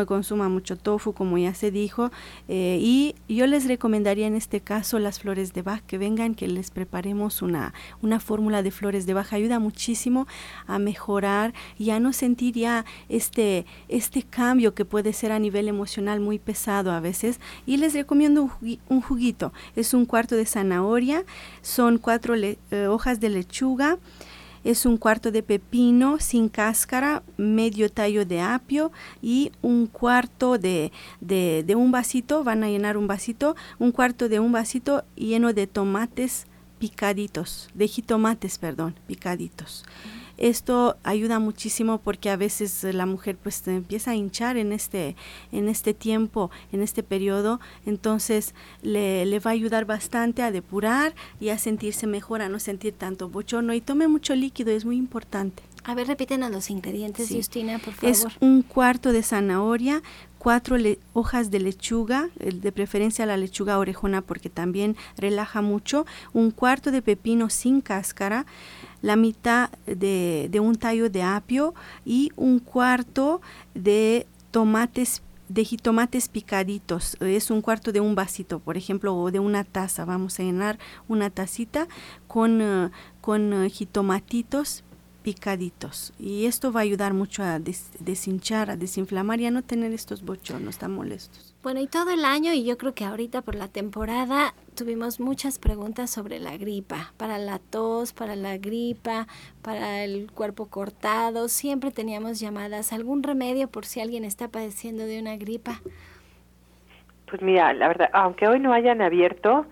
[0.00, 2.10] que consuma mucho tofu, como ya se dijo,
[2.48, 6.48] eh, y yo les recomendaría en este caso las flores de Bach, que vengan, que
[6.48, 10.26] les preparemos una, una fórmula de flores de Bach, ayuda muchísimo
[10.66, 15.68] a mejorar y a no sentir ya este, este cambio que puede ser a nivel
[15.68, 18.50] emocional muy pesado a veces, y les recomiendo
[18.88, 21.24] un, juguito, es un cuarto de zanahoria,
[21.62, 22.56] son cuatro eh,
[22.88, 23.98] hojas de lechuga,
[24.64, 30.90] es un cuarto de pepino sin cáscara, medio tallo de apio y un cuarto de,
[31.20, 35.66] de, un vasito, van a llenar un vasito, un cuarto de un vasito lleno de
[35.66, 36.46] tomates
[36.78, 39.84] picaditos, de jitomates, perdón, picaditos.
[40.36, 45.16] Esto ayuda muchísimo porque a veces la mujer pues empieza a hinchar en este,
[45.52, 51.14] en este tiempo, en este periodo, entonces le, le va a ayudar bastante a depurar
[51.40, 54.96] y a sentirse mejor, a no sentir tanto bochorno y tome mucho líquido, es muy
[54.96, 55.62] importante.
[55.86, 58.10] A ver, repítenos los ingredientes, Justina, por favor.
[58.10, 60.02] Es un cuarto de zanahoria,
[60.38, 60.76] cuatro
[61.12, 67.02] hojas de lechuga, de preferencia la lechuga orejona porque también relaja mucho, un cuarto de
[67.02, 68.46] pepino sin cáscara,
[69.04, 71.74] la mitad de, un tallo de apio
[72.06, 73.42] y un cuarto
[73.74, 79.40] de tomates de jitomates picaditos, es un cuarto de un vasito, por ejemplo, o de
[79.40, 80.06] una taza.
[80.06, 81.86] Vamos a llenar una tacita
[82.26, 82.90] con, eh,
[83.20, 84.84] con eh, jitomatitos
[85.22, 89.92] picaditos y esto va a ayudar mucho a deshinchar, a desinflamar y a no tener
[89.92, 91.53] estos bochornos tan molestos.
[91.64, 95.58] Bueno, y todo el año y yo creo que ahorita por la temporada tuvimos muchas
[95.58, 99.26] preguntas sobre la gripa, para la tos, para la gripa,
[99.62, 105.18] para el cuerpo cortado, siempre teníamos llamadas, algún remedio por si alguien está padeciendo de
[105.18, 105.80] una gripa.
[107.30, 109.64] Pues mira, la verdad, aunque hoy no hayan abierto,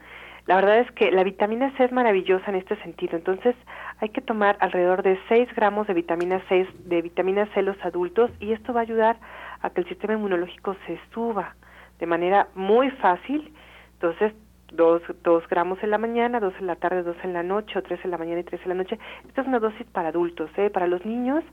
[0.46, 3.18] la verdad es que la vitamina C es maravillosa en este sentido.
[3.18, 3.54] Entonces,
[3.98, 8.30] hay que tomar alrededor de 6 gramos de vitamina C, de vitamina C los adultos
[8.40, 9.18] y esto va a ayudar
[9.60, 11.54] a que el sistema inmunológico se suba
[12.02, 13.52] de manera muy fácil.
[13.92, 14.32] Entonces,
[14.72, 17.82] 2 dos, gramos en la mañana, 2 en la tarde, 2 en la noche, o
[17.82, 18.98] 3 en la mañana y 3 en la noche.
[19.28, 20.50] Esta es una dosis para adultos.
[20.56, 20.68] ¿eh?
[20.68, 21.44] Para los niños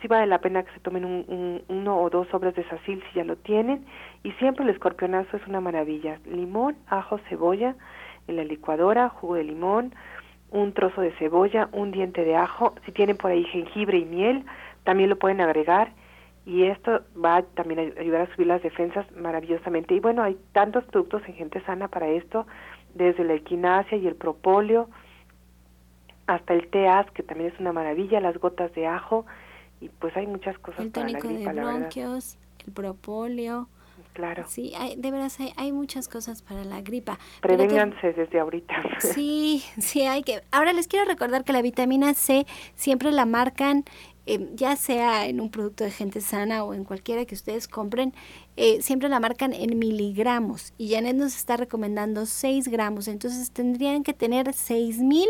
[0.00, 3.18] sí vale la pena que se tomen un, uno o dos sobres de sacil si
[3.18, 3.84] ya lo tienen.
[4.22, 6.20] Y siempre el escorpionazo es una maravilla.
[6.24, 7.74] Limón, ajo, cebolla
[8.28, 9.94] en la licuadora, jugo de limón,
[10.50, 12.74] un trozo de cebolla, un diente de ajo.
[12.86, 14.46] Si tienen por ahí jengibre y miel,
[14.84, 15.92] también lo pueden agregar
[16.48, 19.94] y esto va también a ayudar a subir las defensas maravillosamente.
[19.94, 22.46] Y bueno, hay tantos productos en gente sana para esto,
[22.94, 24.88] desde la equinacia y el propóleo,
[26.26, 29.26] hasta el teas, que también es una maravilla, las gotas de ajo,
[29.82, 33.68] y pues hay muchas cosas el tónico para la gripa, de bronquios, el propóleo.
[34.14, 34.44] Claro.
[34.48, 37.18] Sí, hay, de veras hay, hay, muchas cosas para la gripa.
[37.40, 38.74] Prevénganse desde ahorita.
[39.00, 40.40] Sí, sí, hay que...
[40.50, 43.84] Ahora les quiero recordar que la vitamina C siempre la marcan,
[44.30, 48.12] eh, ya sea en un producto de gente sana o en cualquiera que ustedes compren,
[48.58, 50.74] eh, siempre la marcan en miligramos.
[50.76, 55.28] Y Janet nos está recomendando 6 gramos, entonces tendrían que tener 6 mil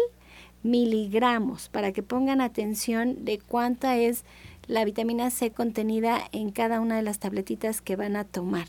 [0.65, 4.25] miligramos para que pongan atención de cuánta es
[4.67, 8.67] la vitamina C contenida en cada una de las tabletitas que van a tomar.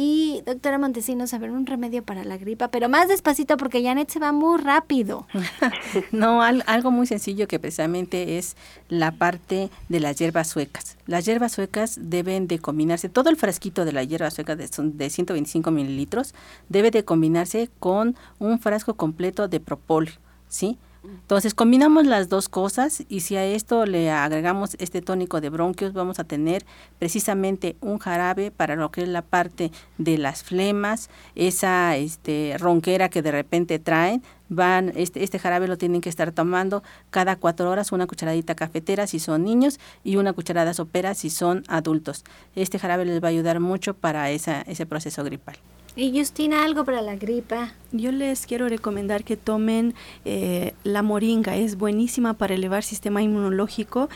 [0.00, 4.08] Y doctora Montesinos, a ver, un remedio para la gripa, pero más despacito porque Janet
[4.08, 5.26] se va muy rápido.
[6.12, 8.54] no, algo muy sencillo que precisamente es
[8.88, 10.96] la parte de las hierbas suecas.
[11.06, 15.10] Las hierbas suecas deben de combinarse, todo el frasquito de la hierba sueca de, de
[15.10, 16.32] 125 mililitros
[16.68, 20.14] debe de combinarse con un frasco completo de propóleo,
[20.46, 20.78] ¿sí?
[21.04, 25.92] Entonces combinamos las dos cosas y si a esto le agregamos este tónico de bronquios
[25.92, 26.66] vamos a tener
[26.98, 33.08] precisamente un jarabe para lo que es la parte de las flemas, esa este, ronquera
[33.10, 37.70] que de repente traen, van este, este jarabe lo tienen que estar tomando cada cuatro
[37.70, 42.24] horas una cucharadita cafetera si son niños y una cucharada sopera si son adultos.
[42.56, 45.58] Este jarabe les va a ayudar mucho para esa, ese proceso gripal.
[46.00, 47.72] Y Justina, algo para la gripa.
[47.90, 54.08] Yo les quiero recomendar que tomen eh, la moringa, es buenísima para elevar sistema inmunológico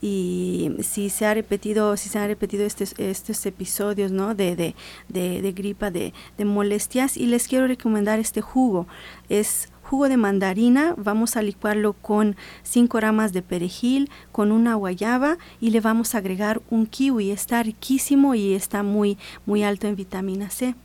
[0.00, 4.36] y si se ha repetido si se han repetido estos, estos episodios ¿no?
[4.36, 4.74] de, de,
[5.08, 7.16] de, gripa de, de, molestias.
[7.16, 8.86] Y les quiero recomendar este jugo.
[9.28, 10.94] Es jugo de mandarina.
[10.96, 16.18] Vamos a licuarlo con 5 ramas de perejil con una guayaba y le vamos a
[16.18, 17.32] agregar un kiwi.
[17.32, 20.76] Está riquísimo y está muy muy alto en vitamina C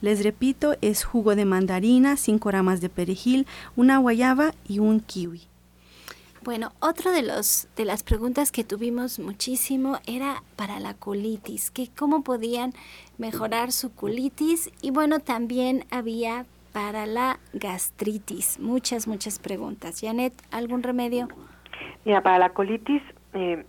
[0.00, 5.42] les repito, es jugo de mandarina, 5 ramas de perejil, una guayaba y un kiwi.
[6.42, 11.88] Bueno, otro de los de las preguntas que tuvimos muchísimo era para la colitis, que
[11.88, 12.72] cómo podían
[13.18, 20.00] mejorar su colitis y bueno, también había para la gastritis, muchas muchas preguntas.
[20.00, 21.26] Janet, ¿algún remedio?
[22.04, 23.64] Mira, para la colitis eh,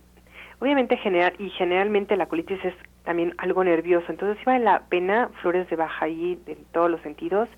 [0.60, 2.74] obviamente general y generalmente la colitis es
[3.08, 4.04] también algo nervioso.
[4.10, 7.48] Entonces sí vale la pena flores de baja ahí en todos los sentidos.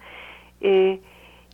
[0.61, 1.01] Eh,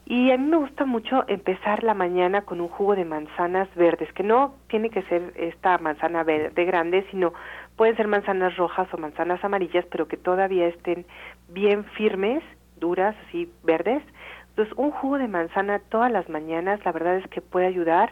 [0.04, 4.12] y a mí me gusta mucho empezar la mañana con un jugo de manzanas verdes,
[4.12, 7.32] que no tiene que ser esta manzana verde grande, sino
[7.76, 11.06] pueden ser manzanas rojas o manzanas amarillas, pero que todavía estén
[11.48, 12.42] bien firmes,
[12.78, 14.02] duras, así verdes.
[14.50, 18.10] Entonces, un jugo de manzana todas las mañanas, la verdad es que puede ayudar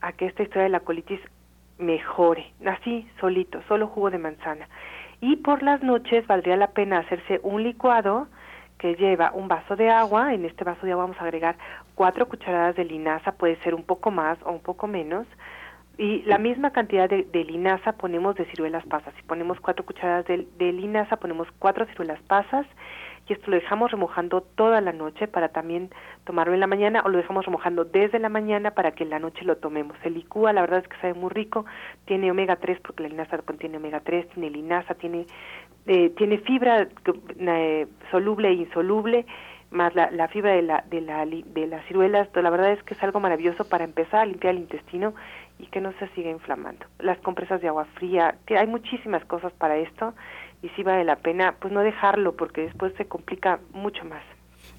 [0.00, 1.20] a que esta historia de la colitis
[1.78, 4.66] mejore, así, solito, solo jugo de manzana
[5.20, 8.28] y por las noches valdría la pena hacerse un licuado
[8.78, 11.56] que lleva un vaso de agua, en este vaso de agua vamos a agregar
[11.94, 15.26] cuatro cucharadas de linaza, puede ser un poco más o un poco menos,
[15.98, 19.14] y la misma cantidad de, linaza ponemos de ciruelas pasas.
[19.14, 22.66] Si ponemos cuatro cucharadas de, de linaza, ponemos cuatro ciruelas pasas
[23.28, 25.90] y esto lo dejamos remojando toda la noche para también
[26.24, 29.18] tomarlo en la mañana o lo dejamos remojando desde la mañana para que en la
[29.18, 29.96] noche lo tomemos.
[30.04, 31.66] El licúa, la verdad es que sabe muy rico,
[32.04, 35.26] tiene omega 3 porque la linaza contiene omega 3, tiene linaza, tiene,
[35.86, 36.86] eh, tiene fibra
[37.38, 39.26] eh, soluble e insoluble,
[39.70, 42.94] más la, la fibra de, la, de, la, de las ciruelas, la verdad es que
[42.94, 45.14] es algo maravilloso para empezar a limpiar el intestino
[45.58, 46.86] y que no se siga inflamando.
[46.98, 50.14] Las compresas de agua fría, hay muchísimas cosas para esto
[50.62, 54.22] y si vale la pena pues no dejarlo porque después se complica mucho más.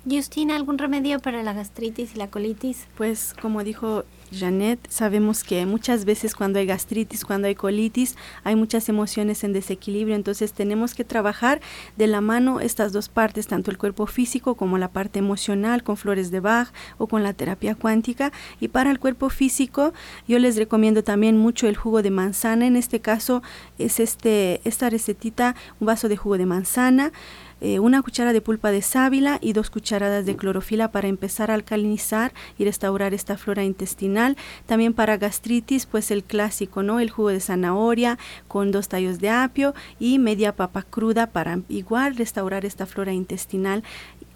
[0.09, 2.87] Justina, ¿algún remedio para la gastritis y la colitis?
[2.95, 8.55] Pues como dijo Janet, sabemos que muchas veces cuando hay gastritis, cuando hay colitis, hay
[8.55, 11.61] muchas emociones en desequilibrio, entonces tenemos que trabajar
[11.95, 15.97] de la mano estas dos partes, tanto el cuerpo físico como la parte emocional con
[15.97, 18.31] flores de Bach o con la terapia cuántica.
[18.59, 19.93] Y para el cuerpo físico,
[20.27, 23.43] yo les recomiendo también mucho el jugo de manzana, en este caso
[23.77, 27.11] es este esta recetita, un vaso de jugo de manzana,
[27.61, 31.55] eh, una cuchara de pulpa de sábila y dos cucharadas de clorofila para empezar a
[31.55, 34.37] alcalinizar y restaurar esta flora intestinal.
[34.65, 36.99] También para gastritis, pues el clásico, ¿no?
[36.99, 38.17] El jugo de zanahoria
[38.47, 43.83] con dos tallos de apio y media papa cruda para igual restaurar esta flora intestinal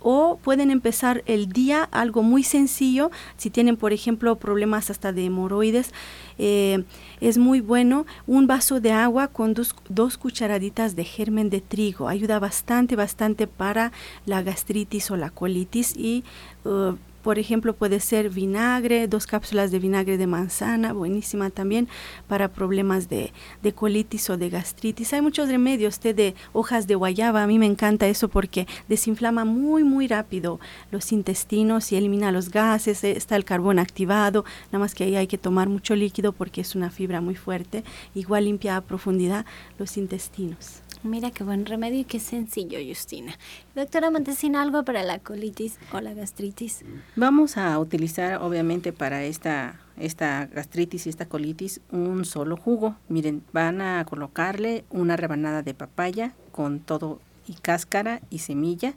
[0.02, 3.12] o pueden empezar el día algo muy sencillo.
[3.38, 5.94] Si tienen por ejemplo problemas hasta de hemorroides
[6.38, 6.84] eh,
[7.20, 12.08] es muy bueno un vaso de agua con dos, dos, cucharaditas de germen de trigo.
[12.08, 13.92] Ayuda bastante bastante para
[14.26, 16.24] la gastritis o la colitis y
[16.66, 21.88] uh, por ejemplo, puede ser vinagre, dos cápsulas de vinagre de manzana, buenísima también
[22.28, 23.32] para problemas de,
[23.62, 25.14] de colitis o de gastritis.
[25.14, 29.46] Hay muchos remedios, té de hojas de guayaba, a mí me encanta eso porque desinflama
[29.46, 30.60] muy, muy rápido
[30.92, 35.16] los intestinos y elimina los gases, eh, está el carbón activado, nada más que ahí
[35.16, 37.84] hay que tomar mucho líquido porque es una fibra muy fuerte,
[38.16, 39.46] igual limpia a profundidad
[39.78, 40.82] los intestinos.
[41.04, 43.34] Mira qué buen remedio y qué sencillo, Justina.
[43.76, 46.86] Doctora Montesina, ¿algo para la colitis o la gastritis?
[47.16, 52.96] Vamos a utilizar, obviamente, para esta, esta gastritis y esta colitis un solo jugo.
[53.10, 58.94] Miren, van a colocarle una rebanada de papaya con todo y cáscara y semilla.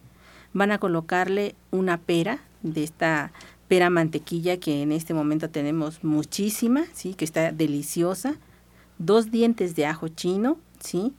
[0.52, 3.32] Van a colocarle una pera de esta
[3.66, 7.14] pera mantequilla que en este momento tenemos muchísima, ¿sí?
[7.14, 8.34] Que está deliciosa.
[8.98, 11.14] Dos dientes de ajo chino, ¿sí?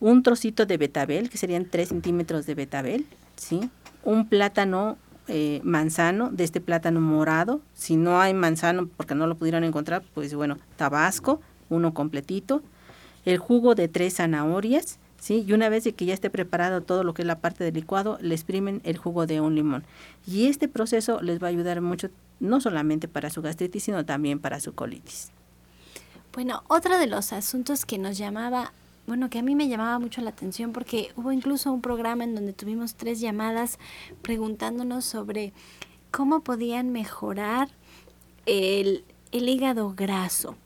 [0.00, 3.70] Un trocito de betabel, que serían 3 centímetros de betabel, ¿sí?
[4.04, 9.36] un plátano eh, manzano, de este plátano morado, si no hay manzano porque no lo
[9.36, 11.40] pudieron encontrar, pues bueno, tabasco,
[11.70, 12.62] uno completito,
[13.24, 15.44] el jugo de tres zanahorias, ¿sí?
[15.46, 18.18] Y una vez que ya esté preparado todo lo que es la parte del licuado,
[18.20, 19.84] le exprimen el jugo de un limón.
[20.26, 24.40] Y este proceso les va a ayudar mucho, no solamente para su gastritis, sino también
[24.40, 25.30] para su colitis.
[26.34, 28.72] Bueno, otro de los asuntos que nos llamaba
[29.06, 32.34] bueno, que a mí me llamaba mucho la atención porque hubo incluso un programa en
[32.34, 33.78] donde tuvimos tres llamadas
[34.22, 35.52] preguntándonos sobre
[36.10, 37.68] cómo podían mejorar
[38.46, 40.56] el, el hígado graso.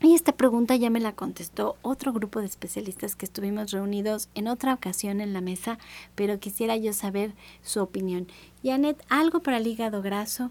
[0.00, 4.48] Y esta pregunta ya me la contestó otro grupo de especialistas que estuvimos reunidos en
[4.48, 5.78] otra ocasión en la mesa,
[6.14, 7.30] pero quisiera yo saber
[7.62, 8.26] su opinión.
[8.62, 10.50] Janet, ¿algo para el hígado graso?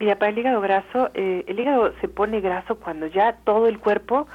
[0.00, 3.78] Mira, para el hígado graso, eh, el hígado se pone graso cuando ya todo el
[3.78, 4.26] cuerpo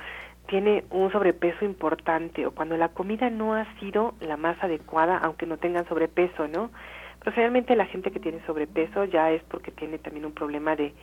[0.48, 5.46] tiene un sobrepeso importante o cuando la comida no ha sido la más adecuada, aunque
[5.46, 6.72] no tengan sobrepeso, ¿no?
[7.20, 10.94] Pero generalmente la gente que tiene sobrepeso ya es porque tiene también un problema de,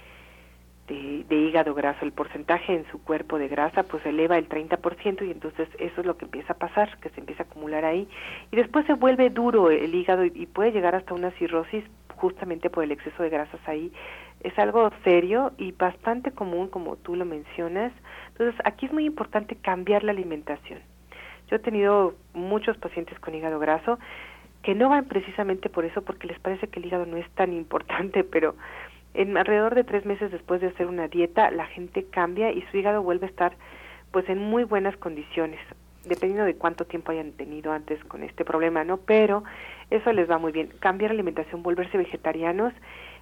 [0.88, 2.05] de, hígado graso.
[2.05, 6.07] El porcentaje en su cuerpo de grasa pues eleva el 30% y entonces eso es
[6.07, 8.09] lo que empieza a pasar, que se empieza a acumular ahí.
[8.51, 11.84] Y después se vuelve duro el hígado y puede llegar hasta una cirrosis
[12.16, 13.92] justamente por el exceso de grasas ahí.
[14.45, 17.92] Es algo serio y bastante común, como tú lo mencionas.
[18.28, 20.78] Entonces, aquí es muy importante cambiar la alimentación.
[21.49, 23.99] Yo he tenido muchos pacientes con hígado graso
[24.62, 27.53] que no van precisamente por eso, porque les parece que el hígado no es tan
[27.53, 28.55] importante, pero
[29.12, 32.76] en alrededor de tres meses después de hacer una dieta, la gente cambia y su
[32.76, 33.57] hígado vuelve a estar
[34.11, 35.61] pues en muy buenas condiciones,
[36.05, 38.99] dependiendo de cuánto tiempo hayan tenido antes con este problema, ¿no?
[38.99, 39.45] Pero
[39.90, 40.68] eso les va muy bien.
[40.78, 42.72] Cambiar la alimentación, volverse vegetarianos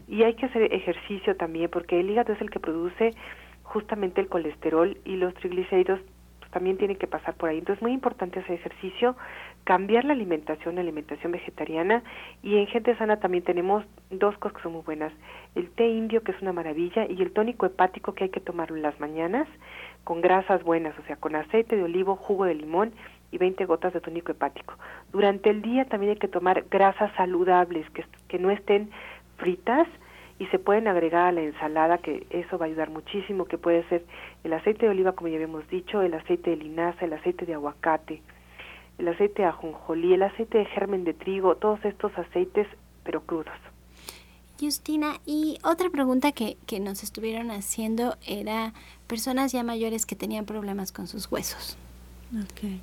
[0.09, 3.15] y hay que hacer ejercicio también, porque el hígado es el que produce
[3.63, 6.01] justamente el colesterol y los triglicéridos
[6.41, 7.59] pues, también tienen que pasar por ahí.
[7.59, 9.17] Entonces es muy importante hacer ejercicio,
[9.65, 12.03] cambiar la alimentación, la alimentación vegetariana
[12.43, 15.13] y en gente sana también tenemos dos cosas que son muy buenas.
[15.55, 18.77] El té indio que es una maravilla y el tónico hepático que hay que tomarlo
[18.77, 19.49] en las mañanas
[20.05, 22.93] con grasas buenas, o sea, con aceite de olivo, jugo de limón
[23.31, 24.75] y 20 gotas de tónico hepático.
[25.13, 28.91] Durante el día también hay que tomar grasas saludables que, que no estén
[29.43, 29.89] fritas
[30.39, 33.87] y se pueden agregar a la ensalada, que eso va a ayudar muchísimo, que puede
[33.89, 34.05] ser
[34.45, 37.55] el aceite de oliva, como ya habíamos dicho, el aceite de linaza, el aceite de
[37.55, 38.23] aguacate,
[38.99, 42.67] el aceite de ajonjolí, el aceite de germen de trigo, todos estos aceites,
[43.05, 43.55] pero crudos.
[44.61, 48.73] Justina, y otra pregunta que, que nos estuvieron haciendo era
[49.09, 51.77] personas ya mayores que tenían problemas con sus huesos.
[52.53, 52.81] Okay.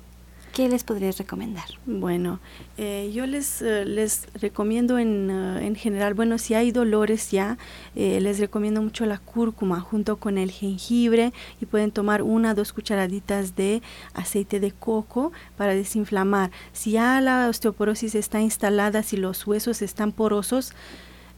[0.52, 1.66] ¿Qué les podrías recomendar?
[1.86, 2.40] Bueno,
[2.76, 7.56] eh, yo les, uh, les recomiendo en, uh, en, general, bueno, si hay dolores ya,
[7.94, 12.54] eh, les recomiendo mucho la cúrcuma junto con el jengibre y pueden tomar una o
[12.54, 13.80] dos cucharaditas de
[14.12, 16.50] aceite de coco para desinflamar.
[16.72, 20.72] Si ya la osteoporosis está instalada, si los huesos están porosos,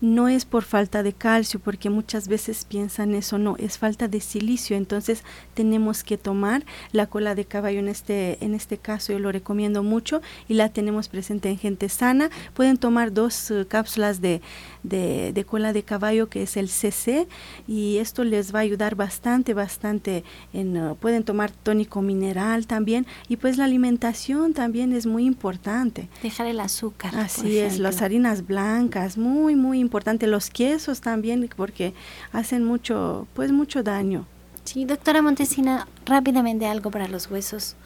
[0.03, 4.21] no es por falta de calcio, porque muchas veces piensan eso, no, es falta de
[4.21, 5.23] silicio, entonces
[5.55, 9.85] tenemos que tomar la cola de caballo en este, en este caso yo lo recomiendo
[9.85, 14.43] mucho y la tenemos presente en gente sana, pueden tomar dos uh, cápsulas de,
[14.83, 17.29] de, de, cola de caballo que es el CC
[17.69, 23.07] y esto les va a ayudar bastante, bastante, en, uh, pueden tomar tónico mineral también
[23.29, 26.09] y pues la alimentación también es muy importante.
[26.25, 27.15] Dejar el azúcar.
[27.15, 31.93] Así es, las harinas blancas, muy, muy importante importante los quesos también porque
[32.33, 34.25] hacen mucho pues mucho daño.
[34.65, 37.77] Sí doctora Montesina rápidamente algo para los huesos.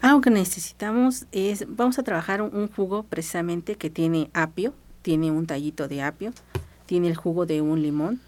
[0.00, 4.72] Algo que necesitamos es vamos a trabajar un jugo precisamente que tiene apio
[5.02, 6.32] tiene un tallito de apio
[6.86, 8.22] tiene el jugo de un limón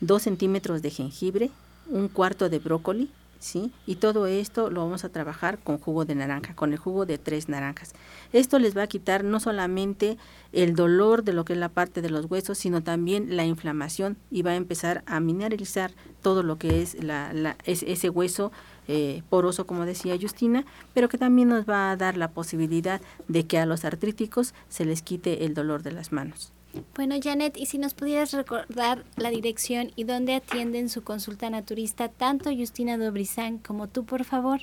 [0.00, 1.50] dos centímetros de jengibre
[1.88, 3.72] un cuarto de brócoli ¿sí?
[3.86, 7.18] Y todo esto lo vamos a trabajar con jugo de naranja, con el jugo de
[7.18, 7.94] tres naranjas.
[8.32, 10.16] Esto les va a quitar no solamente
[10.52, 14.16] el dolor de lo que es la parte de los huesos, sino también la inflamación
[14.30, 18.52] y va a empezar a mineralizar todo lo que es la, ese hueso
[18.88, 20.64] eh, poroso, como decía Justina,
[20.94, 24.84] pero que también nos va a dar la posibilidad de que a los artríticos se
[24.84, 26.52] les quite el dolor de las manos.
[26.94, 32.08] Bueno, Janet, y si nos pudieras recordar la dirección y dónde atienden su consulta naturista,
[32.08, 34.60] tanto Justina Dobrizán como tú, por favor.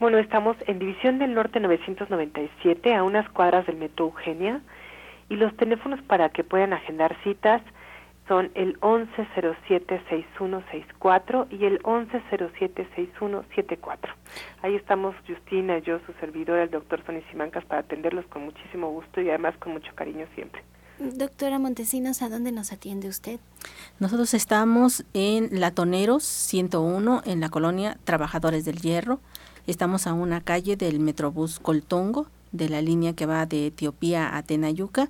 [0.00, 4.60] Bueno, estamos en División del Norte 997, a unas cuadras del Metro Eugenia,
[5.28, 7.62] y los teléfonos para que puedan agendar citas
[8.28, 13.98] son el 1107-6164 y el 1107-6174.
[14.62, 19.20] Ahí estamos Justina, yo, su servidora, el doctor Sonny Simancas, para atenderlos con muchísimo gusto
[19.20, 20.62] y además con mucho cariño siempre.
[20.98, 23.38] Doctora Montesinos, ¿a dónde nos atiende usted?
[24.00, 29.20] Nosotros estamos en Latoneros 101, en la colonia Trabajadores del Hierro.
[29.68, 34.42] Estamos a una calle del Metrobús Coltongo, de la línea que va de Etiopía a
[34.42, 35.08] Tenayuca.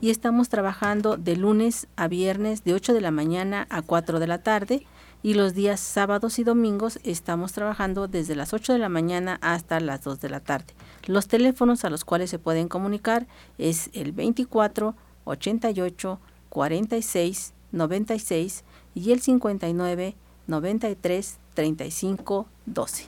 [0.00, 4.26] Y estamos trabajando de lunes a viernes de 8 de la mañana a 4 de
[4.26, 4.86] la tarde.
[5.22, 9.78] Y los días sábados y domingos estamos trabajando desde las 8 de la mañana hasta
[9.78, 10.74] las 2 de la tarde.
[11.06, 14.96] Los teléfonos a los cuales se pueden comunicar es el 24
[15.28, 18.64] 88 46 96
[18.94, 20.14] y el 59
[20.46, 23.06] 93 35 12.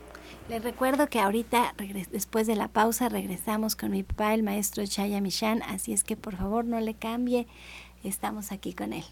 [0.48, 1.74] Les recuerdo que ahorita,
[2.10, 6.16] después de la pausa, regresamos con mi papá, el maestro Chaya Michan, así es que
[6.16, 7.46] por favor no le cambie,
[8.02, 9.04] estamos aquí con él.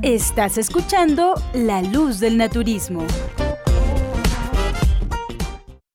[0.00, 3.06] Estás escuchando La Luz del Naturismo.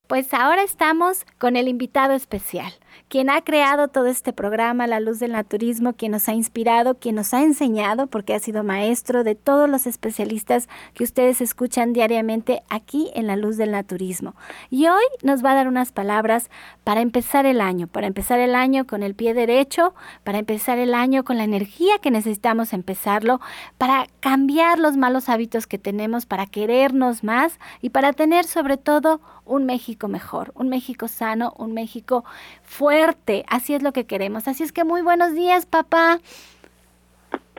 [0.06, 2.72] Pues ahora estamos con el invitado especial
[3.08, 7.14] quien ha creado todo este programa, La Luz del Naturismo, quien nos ha inspirado, quien
[7.14, 12.62] nos ha enseñado, porque ha sido maestro de todos los especialistas que ustedes escuchan diariamente
[12.68, 14.34] aquí en La Luz del Naturismo.
[14.70, 16.50] Y hoy nos va a dar unas palabras
[16.84, 20.92] para empezar el año, para empezar el año con el pie derecho, para empezar el
[20.92, 23.40] año con la energía que necesitamos empezarlo,
[23.78, 29.20] para cambiar los malos hábitos que tenemos, para querernos más y para tener sobre todo
[29.46, 32.24] un México mejor, un México sano, un México
[32.68, 33.44] fuerte.
[33.48, 34.46] Así es lo que queremos.
[34.46, 36.18] Así es que muy buenos días, papá.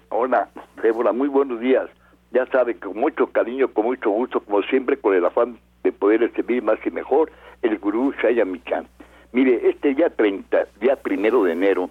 [0.09, 0.49] Hola,
[0.81, 1.89] Débora, muy buenos días.
[2.31, 6.31] Ya sabe, con mucho cariño, con mucho gusto, como siempre, con el afán de poder
[6.35, 7.31] servir más y mejor,
[7.63, 8.87] el gurú Shaya Michan.
[9.31, 11.89] Mire, este día 30, día primero de enero,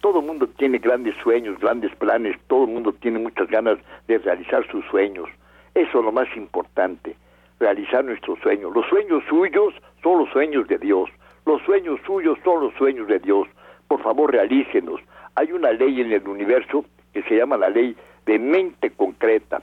[0.00, 4.18] todo el mundo tiene grandes sueños, grandes planes, todo el mundo tiene muchas ganas de
[4.18, 5.28] realizar sus sueños.
[5.74, 7.16] Eso es lo más importante
[7.60, 8.74] realizar nuestros sueños.
[8.74, 11.08] Los sueños suyos son los sueños de Dios.
[11.46, 13.48] Los sueños suyos son los sueños de Dios.
[13.88, 15.00] Por favor, realícenos.
[15.34, 19.62] Hay una ley en el universo que se llama la ley de mente concreta.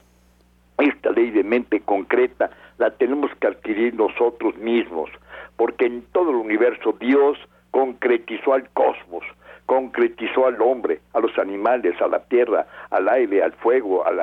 [0.77, 5.09] Esta ley de mente concreta la tenemos que adquirir nosotros mismos,
[5.55, 7.37] porque en todo el universo Dios
[7.69, 9.23] concretizó al cosmos,
[9.65, 14.19] concretizó al hombre, a los animales, a la tierra, al aire, al fuego, al,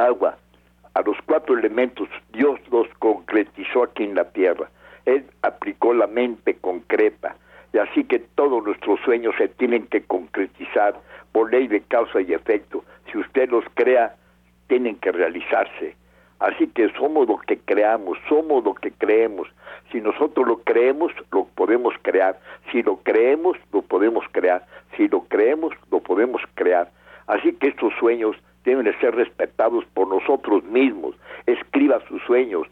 [0.00, 0.36] agua,
[0.94, 4.70] a los cuatro elementos, Dios los concretizó aquí en la tierra.
[5.04, 7.36] Él aplicó la mente concreta.
[7.72, 10.94] Y así que todos nuestros sueños se tienen que concretizar
[11.32, 12.84] por ley de causa y efecto.
[13.10, 14.16] Si usted los crea,
[14.66, 15.94] tienen que realizarse.
[16.40, 19.48] Así que somos lo que creamos, somos lo que creemos.
[19.92, 22.38] Si nosotros lo creemos, lo podemos crear.
[22.72, 24.64] Si lo creemos, lo podemos crear.
[24.96, 26.90] Si lo creemos, lo podemos crear.
[27.26, 31.14] Así que estos sueños deben de ser respetados por nosotros mismos.
[31.46, 32.66] Escriba sus sueños,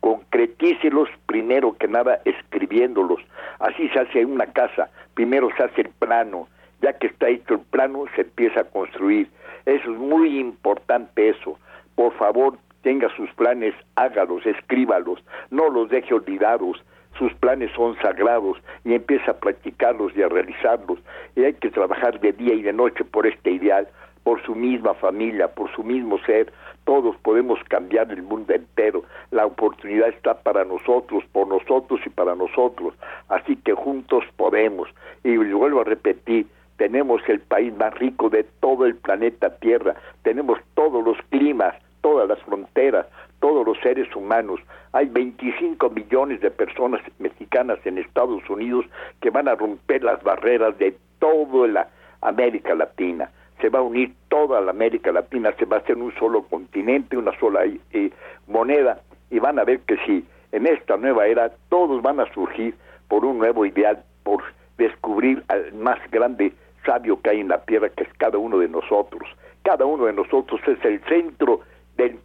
[0.00, 3.20] concretícelos primero que nada escribiéndolos.
[3.58, 6.48] Así se hace una casa, primero se hace el plano,
[6.80, 9.28] ya que está hecho el plano se empieza a construir.
[9.66, 11.58] Eso es muy importante eso.
[11.94, 16.82] Por favor, tenga sus planes, hágalos, escríbalos, no los deje olvidados.
[17.18, 21.00] Sus planes son sagrados y empieza a practicarlos y a realizarlos.
[21.34, 23.88] Y hay que trabajar de día y de noche por este ideal
[24.28, 26.52] por su misma familia, por su mismo ser.
[26.88, 29.02] Todos podemos cambiar el mundo entero.
[29.30, 32.94] La oportunidad está para nosotros, por nosotros y para nosotros.
[33.28, 34.88] Así que juntos podemos.
[35.22, 36.46] Y vuelvo a repetir,
[36.78, 39.96] tenemos el país más rico de todo el planeta Tierra.
[40.22, 43.06] Tenemos todos los climas, todas las fronteras,
[43.40, 44.58] todos los seres humanos.
[44.92, 48.86] Hay 25 millones de personas mexicanas en Estados Unidos
[49.20, 51.88] que van a romper las barreras de toda la
[52.22, 53.30] América Latina
[53.60, 57.16] se va a unir toda la América Latina, se va a hacer un solo continente,
[57.16, 58.10] una sola eh,
[58.46, 59.00] moneda,
[59.30, 62.74] y van a ver que si en esta nueva era todos van a surgir
[63.08, 64.42] por un nuevo ideal, por
[64.76, 66.52] descubrir al más grande
[66.84, 69.28] sabio que hay en la tierra, que es cada uno de nosotros.
[69.62, 71.60] Cada uno de nosotros es el centro
[71.96, 72.18] del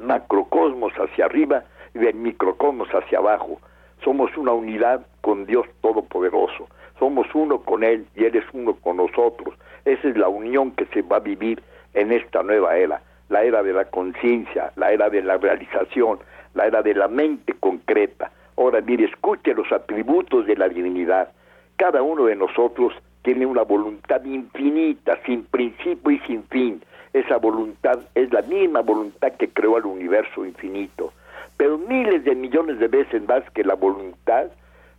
[0.00, 1.64] macrocosmos hacia arriba
[1.94, 3.60] y del microcosmos hacia abajo.
[4.04, 6.68] Somos una unidad con Dios Todopoderoso.
[6.98, 9.54] Somos uno con Él y Él es uno con nosotros.
[9.88, 11.62] Esa es la unión que se va a vivir
[11.94, 16.18] en esta nueva era, la era de la conciencia, la era de la realización,
[16.52, 18.30] la era de la mente concreta.
[18.58, 21.30] Ahora, mire, escuche los atributos de la divinidad.
[21.76, 26.82] Cada uno de nosotros tiene una voluntad infinita, sin principio y sin fin.
[27.14, 31.14] Esa voluntad es la misma voluntad que creó al universo infinito.
[31.56, 34.48] Pero miles de millones de veces más que la voluntad,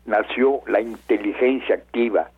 [0.07, 2.31] nació la inteligencia activa.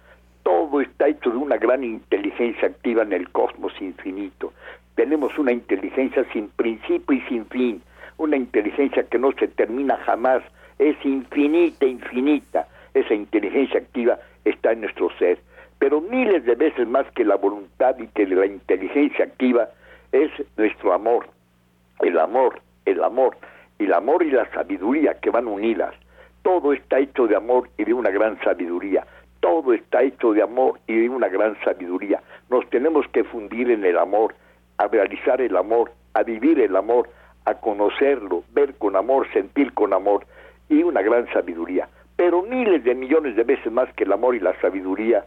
[0.43, 4.53] Todo está hecho de una gran inteligencia activa en el cosmos infinito.
[4.95, 7.81] Tenemos una inteligencia sin principio y sin fin,
[8.17, 10.43] una inteligencia que no se termina jamás,
[10.79, 12.67] es infinita, infinita.
[12.93, 15.39] Esa inteligencia activa está en nuestro ser.
[15.79, 19.69] Pero miles de veces más que la voluntad y que la inteligencia activa
[20.11, 21.27] es nuestro amor.
[21.99, 23.37] El amor, el amor,
[23.79, 25.93] el amor y la sabiduría que van unidas.
[26.41, 29.05] Todo está hecho de amor y de una gran sabiduría.
[29.41, 32.21] Todo está hecho de amor y de una gran sabiduría.
[32.49, 34.35] Nos tenemos que fundir en el amor,
[34.77, 37.09] a realizar el amor, a vivir el amor,
[37.45, 40.25] a conocerlo, ver con amor, sentir con amor
[40.69, 41.89] y una gran sabiduría.
[42.15, 45.25] Pero miles de millones de veces más que el amor y la sabiduría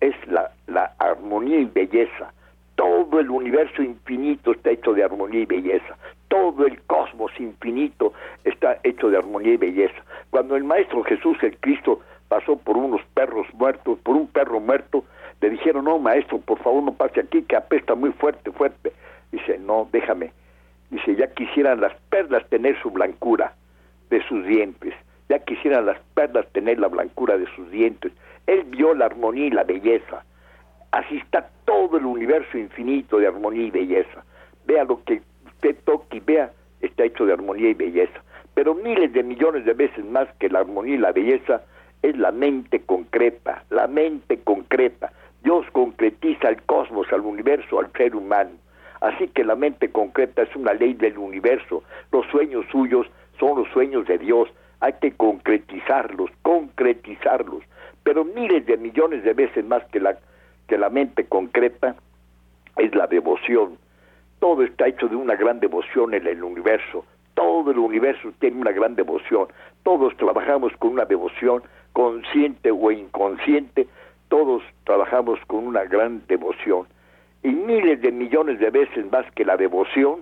[0.00, 2.32] es la, la armonía y belleza.
[2.76, 5.96] Todo el universo infinito está hecho de armonía y belleza.
[6.28, 8.12] Todo el cosmos infinito
[8.44, 10.00] está hecho de armonía y belleza.
[10.30, 15.04] Cuando el Maestro Jesús, el Cristo, pasó por unos perros muertos, por un perro muerto,
[15.40, 18.92] le dijeron, no, Maestro, por favor no pase aquí, que apesta muy fuerte, fuerte.
[19.32, 20.32] Dice, no, déjame.
[20.90, 23.54] Dice, ya quisieran las perlas tener su blancura
[24.10, 24.94] de sus dientes,
[25.28, 28.12] ya quisieran las perlas tener la blancura de sus dientes.
[28.46, 30.24] Él vio la armonía y la belleza.
[30.90, 34.24] Así está todo el universo infinito de armonía y belleza.
[34.66, 36.50] Vea lo que usted toque y vea,
[36.80, 38.22] está hecho de armonía y belleza.
[38.54, 41.62] Pero miles de millones de veces más que la armonía y la belleza
[42.02, 45.12] es la mente concreta, la mente concreta.
[45.42, 48.50] Dios concretiza el cosmos, al universo, al ser humano.
[49.00, 51.82] Así que la mente concreta es una ley del universo.
[52.12, 53.06] Los sueños suyos
[53.38, 54.48] son los sueños de Dios.
[54.80, 57.62] Hay que concretizarlos, concretizarlos.
[58.02, 60.18] Pero miles de millones de veces más que la,
[60.66, 61.94] que la mente concreta
[62.76, 63.78] es la devoción.
[64.40, 67.04] Todo está hecho de una gran devoción en el universo.
[67.34, 69.48] Todo el universo tiene una gran devoción.
[69.82, 71.62] Todos trabajamos con una devoción,
[71.98, 73.88] consciente o inconsciente.
[74.28, 76.86] Todos trabajamos con una gran devoción
[77.42, 80.20] y miles de millones de veces más que la devoción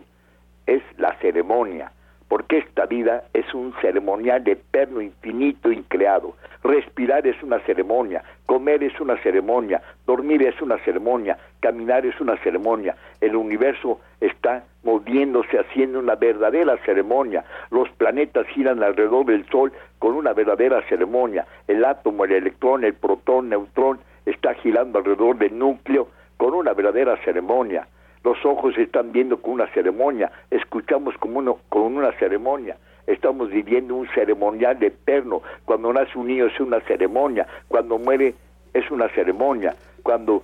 [0.64, 1.93] es la ceremonia,
[2.29, 6.35] porque esta vida es un ceremonial eterno, infinito, increado.
[6.62, 12.37] Respirar es una ceremonia, comer es una ceremonia, dormir es una ceremonia, caminar es una
[12.39, 12.97] ceremonia.
[13.20, 17.45] El universo está moviéndose, haciendo una verdadera ceremonia.
[17.70, 21.47] Los planetas giran alrededor del Sol con una verdadera ceremonia.
[21.68, 26.72] El átomo, el electrón, el protón, el neutrón está girando alrededor del núcleo con una
[26.72, 27.87] verdadera ceremonia.
[28.27, 32.77] Los ojos están viendo con una ceremonia, escuchamos como uno, con una ceremonia.
[33.07, 35.43] Estamos viviendo un ceremonial eterno.
[35.64, 38.35] Cuando nace un niño es una ceremonia, cuando muere
[38.74, 40.43] es una ceremonia, cuando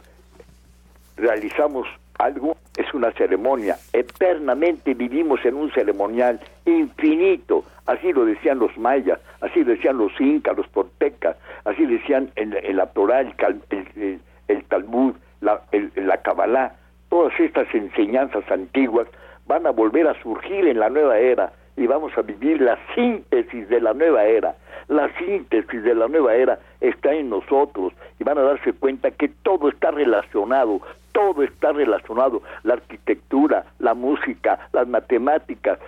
[1.16, 1.88] realizamos
[2.20, 3.76] algo es una ceremonia.
[3.92, 7.64] Eternamente vivimos en un ceremonial infinito.
[7.86, 12.76] Así lo decían los mayas, así lo decían los incas, los toltecas, así decían en,
[12.76, 15.62] la Torah, el, el Talmud, la,
[15.96, 16.76] la Kabbalah,
[17.12, 19.06] todas estas enseñanzas antiguas
[19.46, 23.68] van a volver a surgir en la nueva era y vamos a vivir la síntesis
[23.68, 24.54] de la nueva era.
[24.88, 29.28] La síntesis de la nueva era está en nosotros y van a darse cuenta que
[29.28, 30.80] todo está relacionado,
[31.12, 35.78] todo está relacionado, la arquitectura, la música, las matemáticas,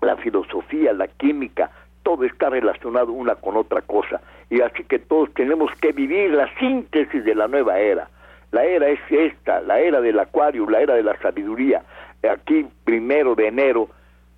[0.00, 1.70] la filosofía, la química,
[2.04, 4.22] todo está relacionado una con otra cosa.
[4.48, 8.08] Y así que todos tenemos que vivir la síntesis de la nueva era.
[8.52, 11.82] La era es esta, la era del acuario, la era de la sabiduría.
[12.30, 13.88] Aquí, primero de enero,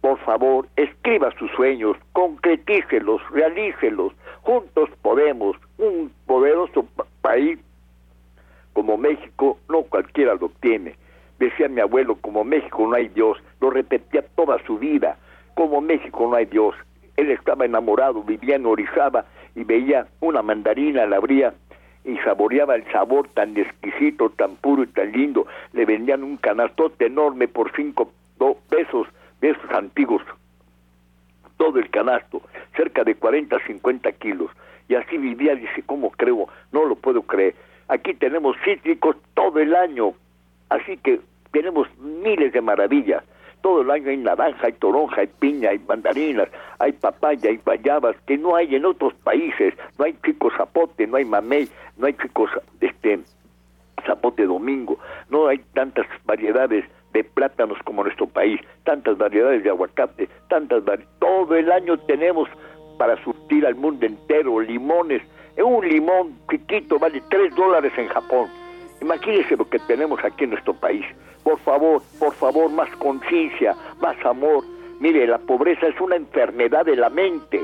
[0.01, 4.13] por favor, escriba sus sueños, concretícelos, realícelos.
[4.43, 5.57] Juntos podemos.
[5.79, 6.87] Un poderoso
[7.23, 7.59] país
[8.73, 10.95] como México, no cualquiera lo tiene.
[11.39, 13.39] Decía mi abuelo, como México no hay Dios.
[13.61, 15.17] Lo repetía toda su vida.
[15.55, 16.75] Como México no hay Dios.
[17.17, 21.55] Él estaba enamorado, vivía en Orizaba y veía una mandarina, la abría
[22.05, 25.47] y saboreaba el sabor tan exquisito, tan puro y tan lindo.
[25.73, 28.13] Le vendían un canastote enorme por cinco
[28.69, 29.09] pesos
[29.41, 30.23] de esos antiguos.
[31.57, 32.43] Todo el canasto,
[32.77, 34.51] cerca de 40, 50 kilos.
[34.89, 36.49] Y así vivía, dice, ¿cómo creo?
[36.73, 37.55] No lo puedo creer.
[37.89, 40.13] Aquí tenemos cítricos todo el año.
[40.69, 41.21] Así que
[41.53, 43.25] tenemos miles de maravillas.
[43.65, 48.15] Todo el año hay naranja, hay toronja, hay piña, hay mandarinas, hay papaya, hay guayabas,
[48.27, 49.73] que no hay en otros países.
[49.99, 52.51] No hay chico zapote, no hay mamey, no hay chicos
[52.83, 53.21] este
[54.05, 54.99] zapote domingo,
[55.31, 56.85] no hay tantas variedades
[57.15, 61.19] de plátanos como en nuestro país, tantas variedades de aguacate, tantas variedades.
[61.19, 62.51] Todo el año tenemos
[62.99, 65.23] para surtir al mundo entero limones.
[65.57, 68.64] Un limón chiquito vale 3 dólares en Japón.
[69.05, 71.05] Imagínense lo que tenemos aquí en nuestro país.
[71.43, 74.65] Por favor, por favor, más conciencia, más amor.
[74.99, 77.63] Mire, la pobreza es una enfermedad de la mente,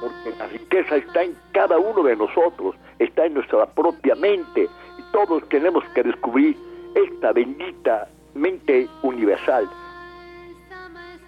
[0.00, 4.64] porque la riqueza está en cada uno de nosotros, está en nuestra propia mente.
[4.98, 6.56] Y todos tenemos que descubrir
[6.96, 9.70] esta bendita mente universal,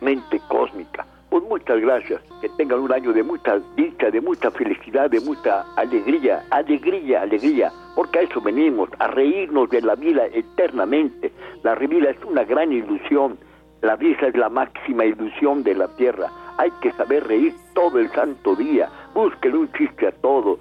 [0.01, 1.07] mente cósmica.
[1.33, 5.64] Pues muchas gracias, que tengan un año de mucha dicha, de mucha felicidad, de mucha
[5.76, 11.33] alegría, alegría, alegría, porque a eso venimos, a reírnos de la vida eternamente.
[11.62, 13.39] La vida es una gran ilusión,
[13.80, 16.30] la vida es la máxima ilusión de la tierra.
[16.59, 20.59] Hay que saber reír todo el santo día, búsquele un chiste a todo,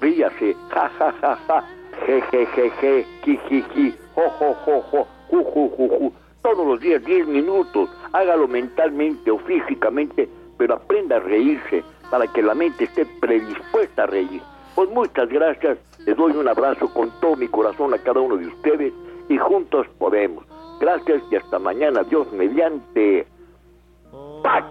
[0.00, 1.64] ríase, ja, ja, ja, ja,
[2.06, 6.21] je, je, je, je, ji, ji, ji, jo, jo, jo, jo, ju, ju, ju, ju
[6.42, 10.28] todos los días 10 minutos, hágalo mentalmente o físicamente,
[10.58, 14.42] pero aprenda a reírse para que la mente esté predispuesta a reír.
[14.74, 18.46] Pues muchas gracias, les doy un abrazo con todo mi corazón a cada uno de
[18.46, 18.92] ustedes
[19.28, 20.44] y juntos podemos.
[20.80, 23.26] Gracias y hasta mañana, Dios mediante.
[24.10, 24.42] Oh.
[24.42, 24.64] ¡Pac!